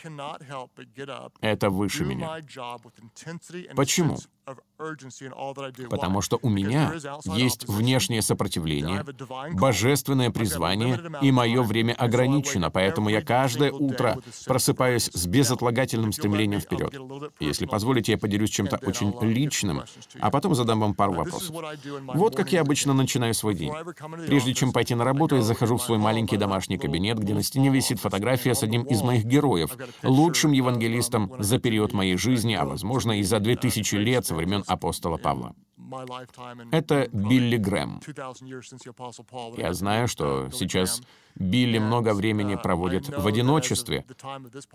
Это 1.40 1.70
выше 1.81 2.05
меня. 2.05 2.38
Почему? 3.75 4.19
Потому 5.90 6.23
что 6.23 6.38
у 6.43 6.49
меня 6.49 6.93
есть 7.27 7.69
внешнее 7.69 8.23
сопротивление, 8.23 9.05
божественное 9.53 10.31
призвание, 10.31 11.01
и 11.21 11.31
мое 11.31 11.62
время 11.62 11.93
ограничено, 11.93 12.71
поэтому 12.71 13.11
я 13.11 13.23
каждое 13.23 13.73
утро 13.73 14.19
просыпаюсь 14.47 15.11
с 15.12 15.27
безотлагательным 15.27 16.12
стремлением 16.12 16.61
вперед. 16.61 16.95
Если 17.38 17.66
позволите, 17.66 18.12
я 18.12 18.19
поделюсь 18.19 18.51
чем-то 18.51 18.79
очень 18.83 19.14
личным, 19.21 19.83
а 20.19 20.31
потом 20.31 20.55
задам 20.55 20.81
вам 20.81 20.95
пару 20.95 21.12
вопросов. 21.12 21.55
Вот 22.14 22.35
как 22.37 22.53
я 22.53 22.62
обычно 22.62 22.95
начинаю 22.95 23.35
свой 23.35 23.55
день. 23.55 23.73
Прежде 24.27 24.55
чем 24.55 24.73
пойти 24.73 24.95
на 24.95 25.05
работу, 25.05 25.37
я 25.37 25.43
захожу 25.43 25.77
в 25.77 25.83
свой 25.83 25.99
маленький 25.99 26.37
домашний 26.37 26.79
кабинет, 26.79 27.19
где 27.19 27.35
на 27.35 27.43
стене 27.43 27.71
висит 27.71 28.01
фотография 28.01 28.55
с 28.55 28.62
одним 28.62 28.83
из 28.85 29.03
моих 29.03 29.25
героев, 29.25 29.77
лучшим 30.03 30.53
евангелистом 30.53 31.33
за 31.38 31.59
период 31.59 31.69
моей 31.92 32.16
жизни, 32.16 32.54
а, 32.54 32.64
возможно, 32.64 33.18
и 33.18 33.22
за 33.22 33.40
2000 33.40 33.94
лет 33.96 34.26
со 34.26 34.35
времен 34.35 34.64
апостола 34.66 35.16
Павла. 35.16 35.54
Это 36.70 37.09
Билли 37.12 37.56
Грэм. 37.56 38.00
Я 39.56 39.72
знаю, 39.74 40.09
что 40.09 40.50
сейчас 40.52 41.02
Билли 41.35 41.78
много 41.78 42.14
времени 42.14 42.56
проводит 42.56 43.09
в 43.09 43.26
одиночестве 43.26 44.04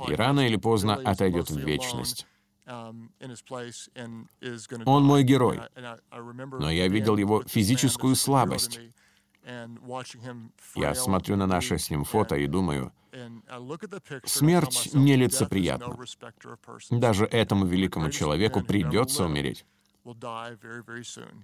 и 0.08 0.16
рано 0.16 0.48
или 0.48 0.58
поздно 0.58 0.96
отойдет 0.96 1.50
в 1.50 1.58
вечность. 1.58 2.28
Он 4.86 5.04
мой 5.04 5.24
герой, 5.24 5.62
но 6.60 6.72
я 6.72 6.88
видел 6.88 7.18
его 7.18 7.44
физическую 7.44 8.16
слабость. 8.16 8.80
Я 10.76 10.96
смотрю 10.96 11.36
на 11.36 11.48
наше 11.48 11.78
с 11.78 11.90
ним 11.90 12.04
фото 12.04 12.36
и 12.36 12.48
думаю, 12.48 12.92
смерть 14.26 14.90
нелицеприятна. 14.94 15.96
Даже 16.90 17.26
этому 17.26 17.66
великому 17.66 18.10
человеку 18.10 18.62
придется 18.62 19.26
умереть. 19.26 19.66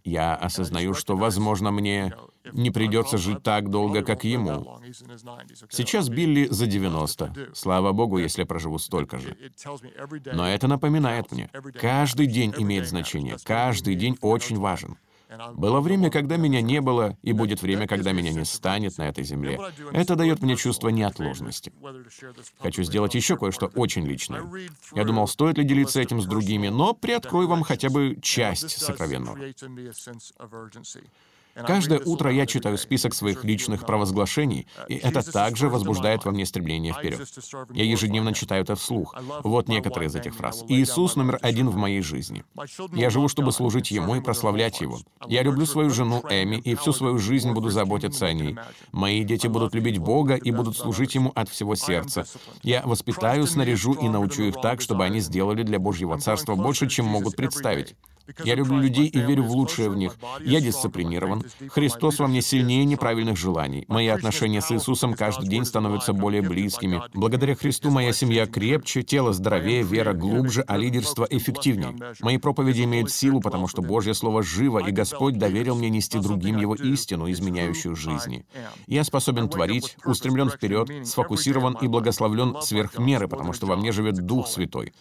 Я 0.04 0.36
осознаю, 0.36 0.94
что, 0.94 1.18
возможно, 1.18 1.72
мне 1.72 2.14
не 2.54 2.70
придется 2.70 3.18
жить 3.18 3.42
так 3.42 3.70
долго, 3.72 4.04
как 4.04 4.24
ему. 4.24 4.80
Сейчас 5.70 6.10
Билли 6.10 6.46
за 6.46 6.68
90. 6.68 7.54
Слава 7.56 7.92
богу, 7.92 8.20
если 8.20 8.44
проживу 8.44 8.78
столько 8.78 9.18
же. 9.18 9.36
Но 10.34 10.48
это 10.48 10.68
напоминает 10.68 11.32
мне, 11.32 11.50
каждый 11.80 12.28
день 12.28 12.54
имеет 12.58 12.88
значение, 12.88 13.38
каждый 13.44 13.96
день 13.96 14.18
очень 14.22 14.60
важен. 14.60 14.98
Было 15.54 15.80
время, 15.80 16.10
когда 16.10 16.38
меня 16.38 16.62
не 16.62 16.82
было, 16.82 17.18
и 17.22 17.32
будет 17.32 17.62
время, 17.62 17.88
когда 17.88 18.12
меня 18.12 18.32
не 18.32 18.46
станет 18.46 18.98
на 18.98 19.04
этой 19.08 19.24
земле. 19.24 19.60
Это 19.94 20.16
дает 20.16 20.42
мне 20.42 20.56
чувство 20.56 20.90
неотложности. 20.90 21.72
Хочу 22.60 22.84
сделать 22.84 23.16
еще 23.16 23.38
кое-что 23.38 23.68
очень 23.76 24.06
личное. 24.06 24.44
Я 24.94 25.04
думал, 25.04 25.28
стоит 25.28 25.58
ли 25.58 25.64
делиться 25.64 26.02
этим 26.02 26.22
с 26.22 26.26
другими, 26.26 26.68
но 26.68 26.94
приоткрою 26.94 27.48
вам 27.48 27.64
хотя 27.64 27.90
бы 27.90 28.18
часть 28.22 28.78
сокровенного. 28.78 29.38
Каждое 31.56 32.00
утро 32.00 32.32
я 32.32 32.46
читаю 32.46 32.78
список 32.78 33.14
своих 33.14 33.44
личных 33.44 33.86
провозглашений, 33.86 34.68
и 34.88 34.96
это 34.96 35.22
также 35.30 35.70
возбуждает 35.70 36.26
во 36.26 36.32
мне 36.32 36.46
стремление 36.46 36.94
вперед. 36.94 37.28
Я 37.74 37.84
ежедневно 37.84 38.34
читаю 38.34 38.64
это 38.64 38.76
вслух. 38.76 39.16
Вот 39.44 39.68
некоторые 39.68 40.08
из 40.08 40.16
этих 40.16 40.36
фраз. 40.36 40.64
«Иисус 40.68 41.16
номер 41.16 41.40
один 41.42 41.70
в 41.70 41.76
моей 41.76 42.02
жизни». 42.02 42.44
Я 42.94 43.10
живу, 43.10 43.28
чтобы 43.28 43.52
служить 43.52 43.92
Ему 43.92 44.16
и 44.16 44.22
прославлять 44.22 44.82
Его. 44.82 45.00
Я 45.28 45.44
люблю 45.44 45.66
свою 45.66 45.90
жену 45.90 46.24
Эми, 46.30 46.58
и 46.58 46.76
всю 46.76 46.94
свою 46.94 47.18
жизнь 47.18 47.52
буду 47.52 47.70
заботиться 47.70 48.26
о 48.26 48.34
ней. 48.34 48.58
Мои 48.92 49.24
дети 49.24 49.48
будут 49.48 49.76
любить 49.76 49.98
Бога 49.98 50.36
и 50.36 50.52
будут 50.52 50.78
служить 50.78 51.16
Ему 51.16 51.32
от 51.36 51.50
всего 51.50 51.76
сердца. 51.76 52.26
Я 52.64 52.82
воспитаю, 52.86 53.46
снаряжу 53.48 53.94
и 53.94 54.08
научу 54.08 54.44
их 54.44 54.56
так, 54.62 54.82
чтобы 54.82 55.04
они 55.04 55.20
сделали 55.20 55.64
для 55.64 55.80
Божьего 55.80 56.20
Царства 56.20 56.56
больше, 56.56 56.88
чем 56.88 57.06
могут 57.06 57.36
представить. 57.36 57.96
Я 58.44 58.56
люблю 58.56 58.80
людей 58.80 59.08
и 59.08 59.20
верю 59.20 59.44
в 59.44 59.52
лучшее 59.52 59.90
в 59.90 59.98
них. 59.98 60.16
Я 60.42 60.62
дисциплинирован. 60.62 61.41
Христос 61.70 62.20
во 62.20 62.28
мне 62.28 62.42
сильнее 62.42 62.86
неправильных 62.86 63.38
желаний. 63.38 63.86
Мои 63.88 64.08
отношения 64.08 64.62
с 64.62 64.72
Иисусом 64.72 65.14
каждый 65.14 65.48
день 65.48 65.66
становятся 65.66 66.14
более 66.14 66.42
близкими. 66.42 67.02
Благодаря 67.14 67.56
Христу 67.56 67.90
моя 67.90 68.14
семья 68.14 68.46
крепче, 68.46 69.04
тело 69.04 69.34
здоровее, 69.34 69.84
вера 69.84 70.14
глубже, 70.14 70.64
а 70.68 70.78
лидерство 70.78 71.28
эффективнее. 71.30 71.96
Мои 72.22 72.38
проповеди 72.38 72.84
имеют 72.84 73.12
силу, 73.12 73.42
потому 73.42 73.68
что 73.68 73.82
Божье 73.82 74.14
Слово 74.14 74.44
живо, 74.44 74.80
и 74.80 74.92
Господь 74.92 75.38
доверил 75.38 75.76
мне 75.76 75.90
нести 75.90 76.20
другим 76.20 76.58
Его 76.58 76.76
истину, 76.76 77.30
изменяющую 77.32 77.96
жизни. 77.96 78.46
Я 78.88 79.04
способен 79.04 79.50
творить, 79.50 79.96
устремлен 80.06 80.50
вперед, 80.50 81.08
сфокусирован 81.08 81.78
и 81.82 81.88
благословлен 81.88 82.62
сверх 82.62 82.98
меры, 82.98 83.28
потому 83.28 83.54
что 83.54 83.66
во 83.66 83.76
мне 83.76 83.92
живет 83.92 84.16
Дух 84.26 84.48
Святой. 84.48 84.94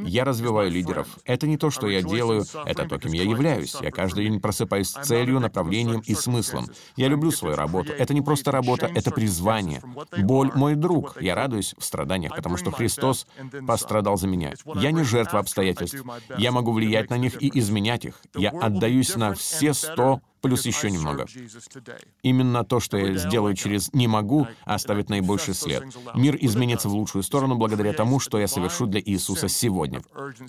Я 0.00 0.24
развиваю 0.24 0.70
лидеров. 0.70 1.08
Это 1.24 1.46
не 1.46 1.56
то, 1.56 1.70
что 1.70 1.88
я 1.88 2.02
делаю, 2.02 2.44
это 2.64 2.88
то, 2.88 2.98
кем 2.98 3.12
я 3.12 3.22
являюсь. 3.22 3.76
Я 3.80 3.90
каждый 3.90 4.28
день 4.28 4.40
просыпаюсь 4.40 4.88
с 4.88 5.06
целью, 5.06 5.40
направлением 5.40 5.83
и 5.92 6.14
смыслом. 6.14 6.68
Я 6.96 7.08
люблю 7.08 7.30
свою 7.30 7.56
работу. 7.56 7.92
Это 7.92 8.14
не 8.14 8.22
просто 8.22 8.50
работа, 8.50 8.86
это 8.86 9.10
призвание. 9.10 9.82
Боль— 10.18 10.50
мой 10.54 10.74
друг. 10.74 11.20
Я 11.20 11.34
радуюсь 11.34 11.74
в 11.78 11.84
страданиях, 11.84 12.34
потому 12.34 12.56
что 12.56 12.70
Христос 12.70 13.26
пострадал 13.66 14.16
за 14.16 14.26
меня. 14.26 14.52
Я 14.76 14.90
не 14.90 15.02
жертва 15.04 15.40
обстоятельств. 15.40 16.02
Я 16.38 16.52
могу 16.52 16.72
влиять 16.72 17.10
на 17.10 17.18
них 17.18 17.42
и 17.42 17.50
изменять 17.58 18.04
их. 18.04 18.20
Я 18.34 18.50
отдаюсь 18.50 19.16
на 19.16 19.34
все 19.34 19.74
сто 19.74 20.20
плюс 20.44 20.66
еще 20.66 20.90
немного. 20.90 21.24
Именно 22.22 22.64
то, 22.64 22.78
что 22.78 22.98
я 22.98 23.16
сделаю 23.16 23.54
через 23.54 23.90
«не 23.94 24.06
могу», 24.06 24.46
оставит 24.66 25.08
наибольший 25.08 25.54
след. 25.54 25.84
Мир 26.14 26.36
изменится 26.38 26.90
в 26.90 26.92
лучшую 26.92 27.22
сторону 27.22 27.54
благодаря 27.54 27.94
тому, 27.94 28.20
что 28.20 28.38
я 28.38 28.46
совершу 28.46 28.84
для 28.84 29.00
Иисуса 29.00 29.48
сегодня. 29.48 30.02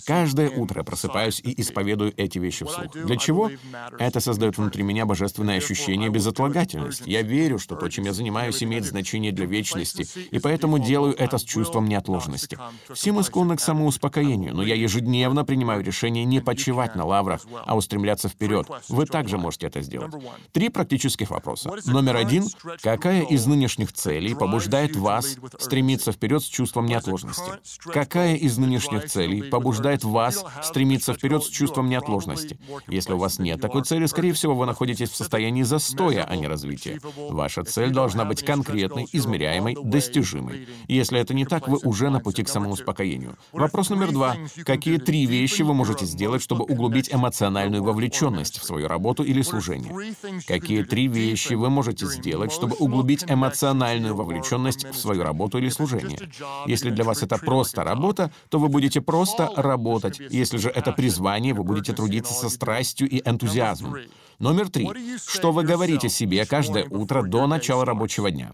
Каждое 0.04 0.50
утро 0.50 0.82
просыпаюсь 0.82 1.40
и 1.40 1.58
исповедую 1.62 2.12
эти 2.18 2.38
вещи 2.38 2.66
вслух. 2.66 2.92
Для 2.92 3.16
чего? 3.16 3.50
Это 3.98 4.20
создает 4.20 4.58
внутри 4.58 4.82
меня 4.82 5.06
божественное 5.06 5.56
ощущение 5.56 6.10
безотлагательности. 6.10 7.08
Я 7.08 7.22
верю, 7.22 7.58
что 7.58 7.74
то, 7.74 7.88
чем 7.88 8.04
я 8.04 8.12
занимаюсь, 8.12 8.62
имеет 8.62 8.84
значение 8.84 9.32
для 9.32 9.46
вечности, 9.46 10.06
и 10.30 10.38
поэтому 10.38 10.78
делаю 10.78 11.14
это 11.16 11.38
с 11.38 11.42
чувством 11.42 11.86
неотложности. 11.86 12.58
Все 12.92 13.12
мы 13.12 13.22
склонны 13.22 13.56
к 13.56 13.60
самоуспокоению, 13.60 14.54
но 14.54 14.62
я 14.62 14.74
ежедневно 14.74 15.46
принимаю 15.46 15.82
решение 15.82 16.26
не 16.26 16.40
почивать 16.40 16.96
на 16.96 17.06
лаврах, 17.06 17.46
а 17.64 17.74
устремляться 17.74 18.28
вперед. 18.28 18.68
Вы 18.90 19.06
также 19.06 19.38
можете 19.38 19.68
это 19.68 19.85
сделать. 19.86 20.12
Три 20.52 20.68
практических 20.68 21.30
вопроса. 21.30 21.70
Номер 21.86 22.16
один. 22.16 22.44
Какая 22.82 23.22
из 23.22 23.46
нынешних 23.46 23.92
целей 23.92 24.34
побуждает 24.34 24.96
вас 24.96 25.36
стремиться 25.58 26.12
вперед 26.12 26.42
с 26.42 26.46
чувством 26.46 26.86
неотложности? 26.86 27.50
Какая 27.84 28.36
из 28.36 28.58
нынешних 28.58 29.06
целей 29.06 29.42
побуждает 29.44 30.04
вас 30.04 30.44
стремиться 30.62 31.14
вперед 31.14 31.42
с 31.42 31.48
чувством 31.48 31.88
неотложности? 31.88 32.58
Если 32.88 33.12
у 33.12 33.18
вас 33.18 33.38
нет 33.38 33.60
такой 33.60 33.84
цели, 33.84 34.06
скорее 34.06 34.32
всего, 34.32 34.54
вы 34.54 34.66
находитесь 34.66 35.10
в 35.10 35.16
состоянии 35.16 35.62
застоя, 35.62 36.24
а 36.24 36.36
не 36.36 36.46
развития. 36.46 37.00
Ваша 37.16 37.64
цель 37.64 37.90
должна 37.90 38.24
быть 38.24 38.44
конкретной, 38.44 39.08
измеряемой, 39.12 39.76
достижимой. 39.82 40.68
если 40.88 41.20
это 41.20 41.34
не 41.34 41.46
так, 41.46 41.68
вы 41.68 41.78
уже 41.82 42.10
на 42.10 42.20
пути 42.20 42.42
к 42.42 42.48
самоуспокоению. 42.48 43.36
Вопрос 43.52 43.90
номер 43.90 44.12
два. 44.12 44.36
Какие 44.64 44.98
три 44.98 45.26
вещи 45.26 45.62
вы 45.62 45.74
можете 45.74 46.04
сделать, 46.06 46.42
чтобы 46.42 46.64
углубить 46.64 47.12
эмоциональную 47.12 47.82
вовлеченность 47.82 48.58
в 48.58 48.64
свою 48.64 48.88
работу 48.88 49.22
или 49.22 49.42
служение? 49.42 49.65
Служения. 49.66 50.14
Какие 50.46 50.82
три 50.82 51.08
вещи 51.08 51.54
вы 51.54 51.70
можете 51.70 52.06
сделать, 52.06 52.52
чтобы 52.52 52.76
углубить 52.76 53.24
эмоциональную 53.28 54.14
вовлеченность 54.14 54.84
в 54.84 54.96
свою 54.96 55.22
работу 55.22 55.58
или 55.58 55.68
служение? 55.68 56.18
Если 56.66 56.90
для 56.90 57.04
вас 57.04 57.22
это 57.22 57.38
просто 57.38 57.84
работа, 57.84 58.30
то 58.48 58.58
вы 58.58 58.68
будете 58.68 59.00
просто 59.00 59.50
работать. 59.56 60.20
Если 60.30 60.58
же 60.58 60.68
это 60.68 60.92
призвание, 60.92 61.54
вы 61.54 61.64
будете 61.64 61.92
трудиться 61.92 62.32
со 62.32 62.48
страстью 62.48 63.08
и 63.08 63.22
энтузиазмом. 63.24 63.96
Номер 64.38 64.68
три. 64.68 64.88
Что 65.26 65.52
вы 65.52 65.64
говорите 65.64 66.08
себе 66.08 66.44
каждое 66.44 66.84
утро 66.84 67.22
до 67.22 67.46
начала 67.46 67.84
рабочего 67.84 68.30
дня? 68.30 68.52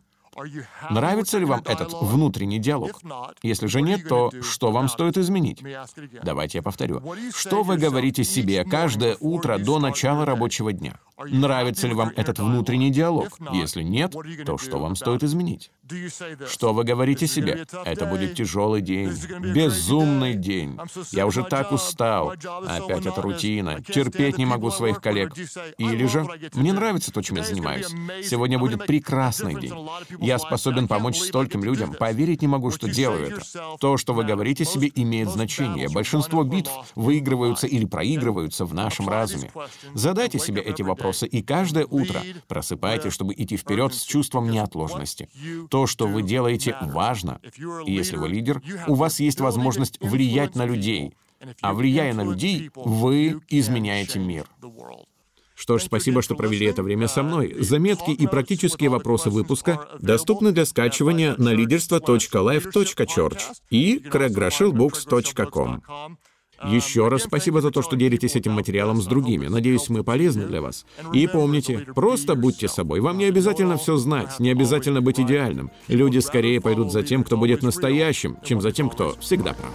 Нравится 0.91 1.39
ли 1.39 1.45
вам 1.45 1.63
этот 1.65 1.93
внутренний 1.93 2.59
диалог? 2.59 3.01
Если 3.43 3.67
же 3.67 3.83
нет, 3.83 4.09
то 4.09 4.31
что 4.43 4.71
вам 4.71 4.89
стоит 4.89 5.19
изменить? 5.19 5.63
Давайте 6.23 6.59
я 6.59 6.63
повторю. 6.63 7.03
Что 7.35 7.63
вы 7.63 7.77
говорите 7.77 8.25
себе 8.25 8.65
каждое 8.65 9.17
утро 9.21 9.59
до 9.59 9.79
начала 9.79 10.25
рабочего 10.25 10.73
дня? 10.73 10.99
Нравится 11.19 11.87
ли 11.87 11.95
вам 11.95 12.13
этот 12.17 12.39
внутренний 12.39 12.91
диалог? 12.91 13.39
Если 13.53 13.83
нет, 13.83 14.15
то 14.45 14.59
что 14.59 14.79
вам 14.79 14.97
стоит 14.97 15.23
изменить? 15.23 15.71
Что 16.49 16.73
вы 16.73 16.85
говорите 16.85 17.27
себе? 17.27 17.67
Это 17.85 18.07
будет 18.07 18.35
тяжелый 18.35 18.81
день, 18.81 19.13
безумный 19.55 20.35
день. 20.35 20.79
Я 21.11 21.27
уже 21.27 21.45
так 21.45 21.73
устал. 21.73 22.31
Опять 22.31 23.07
эта 23.07 23.21
рутина. 23.23 23.83
Терпеть 23.83 24.39
не 24.39 24.47
могу 24.47 24.71
своих 24.71 25.01
коллег. 25.01 25.35
Или 25.79 26.07
же, 26.07 26.27
мне 26.55 26.73
нравится 26.73 27.13
то, 27.13 27.23
чем 27.23 27.37
я 27.37 27.45
занимаюсь. 27.45 27.89
Сегодня 28.25 28.59
будет 28.59 28.87
прекрасный 28.87 29.59
день. 29.61 29.73
Я 30.21 30.39
способен 30.39 30.89
помочь 30.89 31.19
стольким 31.19 31.65
людям. 31.65 31.95
Поверить 31.95 32.43
не 32.43 32.49
могу, 32.49 32.71
что 32.71 32.89
делаю 32.89 33.27
это. 33.29 33.43
То, 33.79 33.97
что 33.97 34.15
вы 34.15 34.25
говорите 34.25 34.65
себе, 34.65 34.91
имеет 34.95 35.29
значение. 35.29 35.89
Большинство 35.89 36.45
битв 36.45 36.71
выигрываются 36.95 37.67
или 37.67 37.85
проигрываются 37.85 38.65
в 38.65 38.75
нашем 38.75 39.09
разуме. 39.09 39.51
Задайте 39.95 40.39
себе 40.39 40.63
эти 40.63 40.83
вопросы, 40.83 41.27
и 41.27 41.43
каждое 41.43 41.87
утро 41.87 42.21
просыпайтесь, 42.49 43.13
чтобы 43.13 43.35
идти 43.35 43.57
вперед 43.57 43.95
с 43.95 44.03
чувством 44.03 44.51
неотложности. 44.51 45.29
То, 45.71 45.82
что 45.87 46.07
вы 46.07 46.23
делаете, 46.23 46.77
важно. 46.83 47.41
И 47.87 47.93
если 47.93 48.17
вы 48.17 48.29
лидер, 48.29 48.63
у 48.87 48.95
вас 48.95 49.21
есть 49.21 49.41
возможность 49.41 49.99
влиять 50.01 50.55
на 50.55 50.67
людей. 50.67 51.15
А 51.61 51.75
влияя 51.75 52.15
на 52.15 52.23
людей, 52.23 52.71
вы 52.75 53.41
изменяете 53.49 54.19
мир. 54.19 54.47
Что 55.55 55.79
ж, 55.79 55.85
спасибо, 55.85 56.23
что 56.23 56.35
провели 56.35 56.67
это 56.67 56.83
время 56.83 57.07
со 57.07 57.23
мной. 57.23 57.55
Заметки 57.61 58.11
и 58.11 58.27
практические 58.27 58.91
вопросы 58.91 59.31
выпуска 59.31 59.87
доступны 60.01 60.51
для 60.51 60.67
скачивания 60.67 61.37
на 61.39 61.55
leaderство.life.church 61.55 63.41
и 63.71 63.99
craiggrashelbooks.com. 63.99 65.83
Еще 66.65 67.09
раз 67.09 67.25
спасибо 67.25 67.61
за 67.61 67.71
то, 67.71 67.83
что 67.83 67.97
делитесь 67.97 68.37
этим 68.37 68.53
материалом 68.53 69.01
с 69.01 69.07
другими. 69.07 69.47
Надеюсь, 69.47 69.89
мы 69.89 70.05
полезны 70.05 70.47
для 70.47 70.61
вас. 70.61 70.87
И 71.13 71.27
помните, 71.27 71.87
просто 71.95 72.35
будьте 72.35 72.69
собой. 72.69 73.01
Вам 73.01 73.19
не 73.19 73.25
обязательно 73.25 73.77
все 73.77 73.97
знать, 73.97 74.39
не 74.39 74.51
обязательно 74.51 75.01
быть 75.01 75.21
идеальным. 75.21 75.71
Люди 75.89 76.19
скорее 76.19 76.61
пойдут 76.61 76.93
за 76.93 77.03
тем, 77.03 77.25
кто 77.25 77.37
будет 77.37 77.63
настоящим, 77.63 78.37
чем 78.45 78.61
за 78.61 78.73
тем, 78.73 78.91
кто 78.91 79.17
всегда 79.21 79.53
прав. 79.53 79.73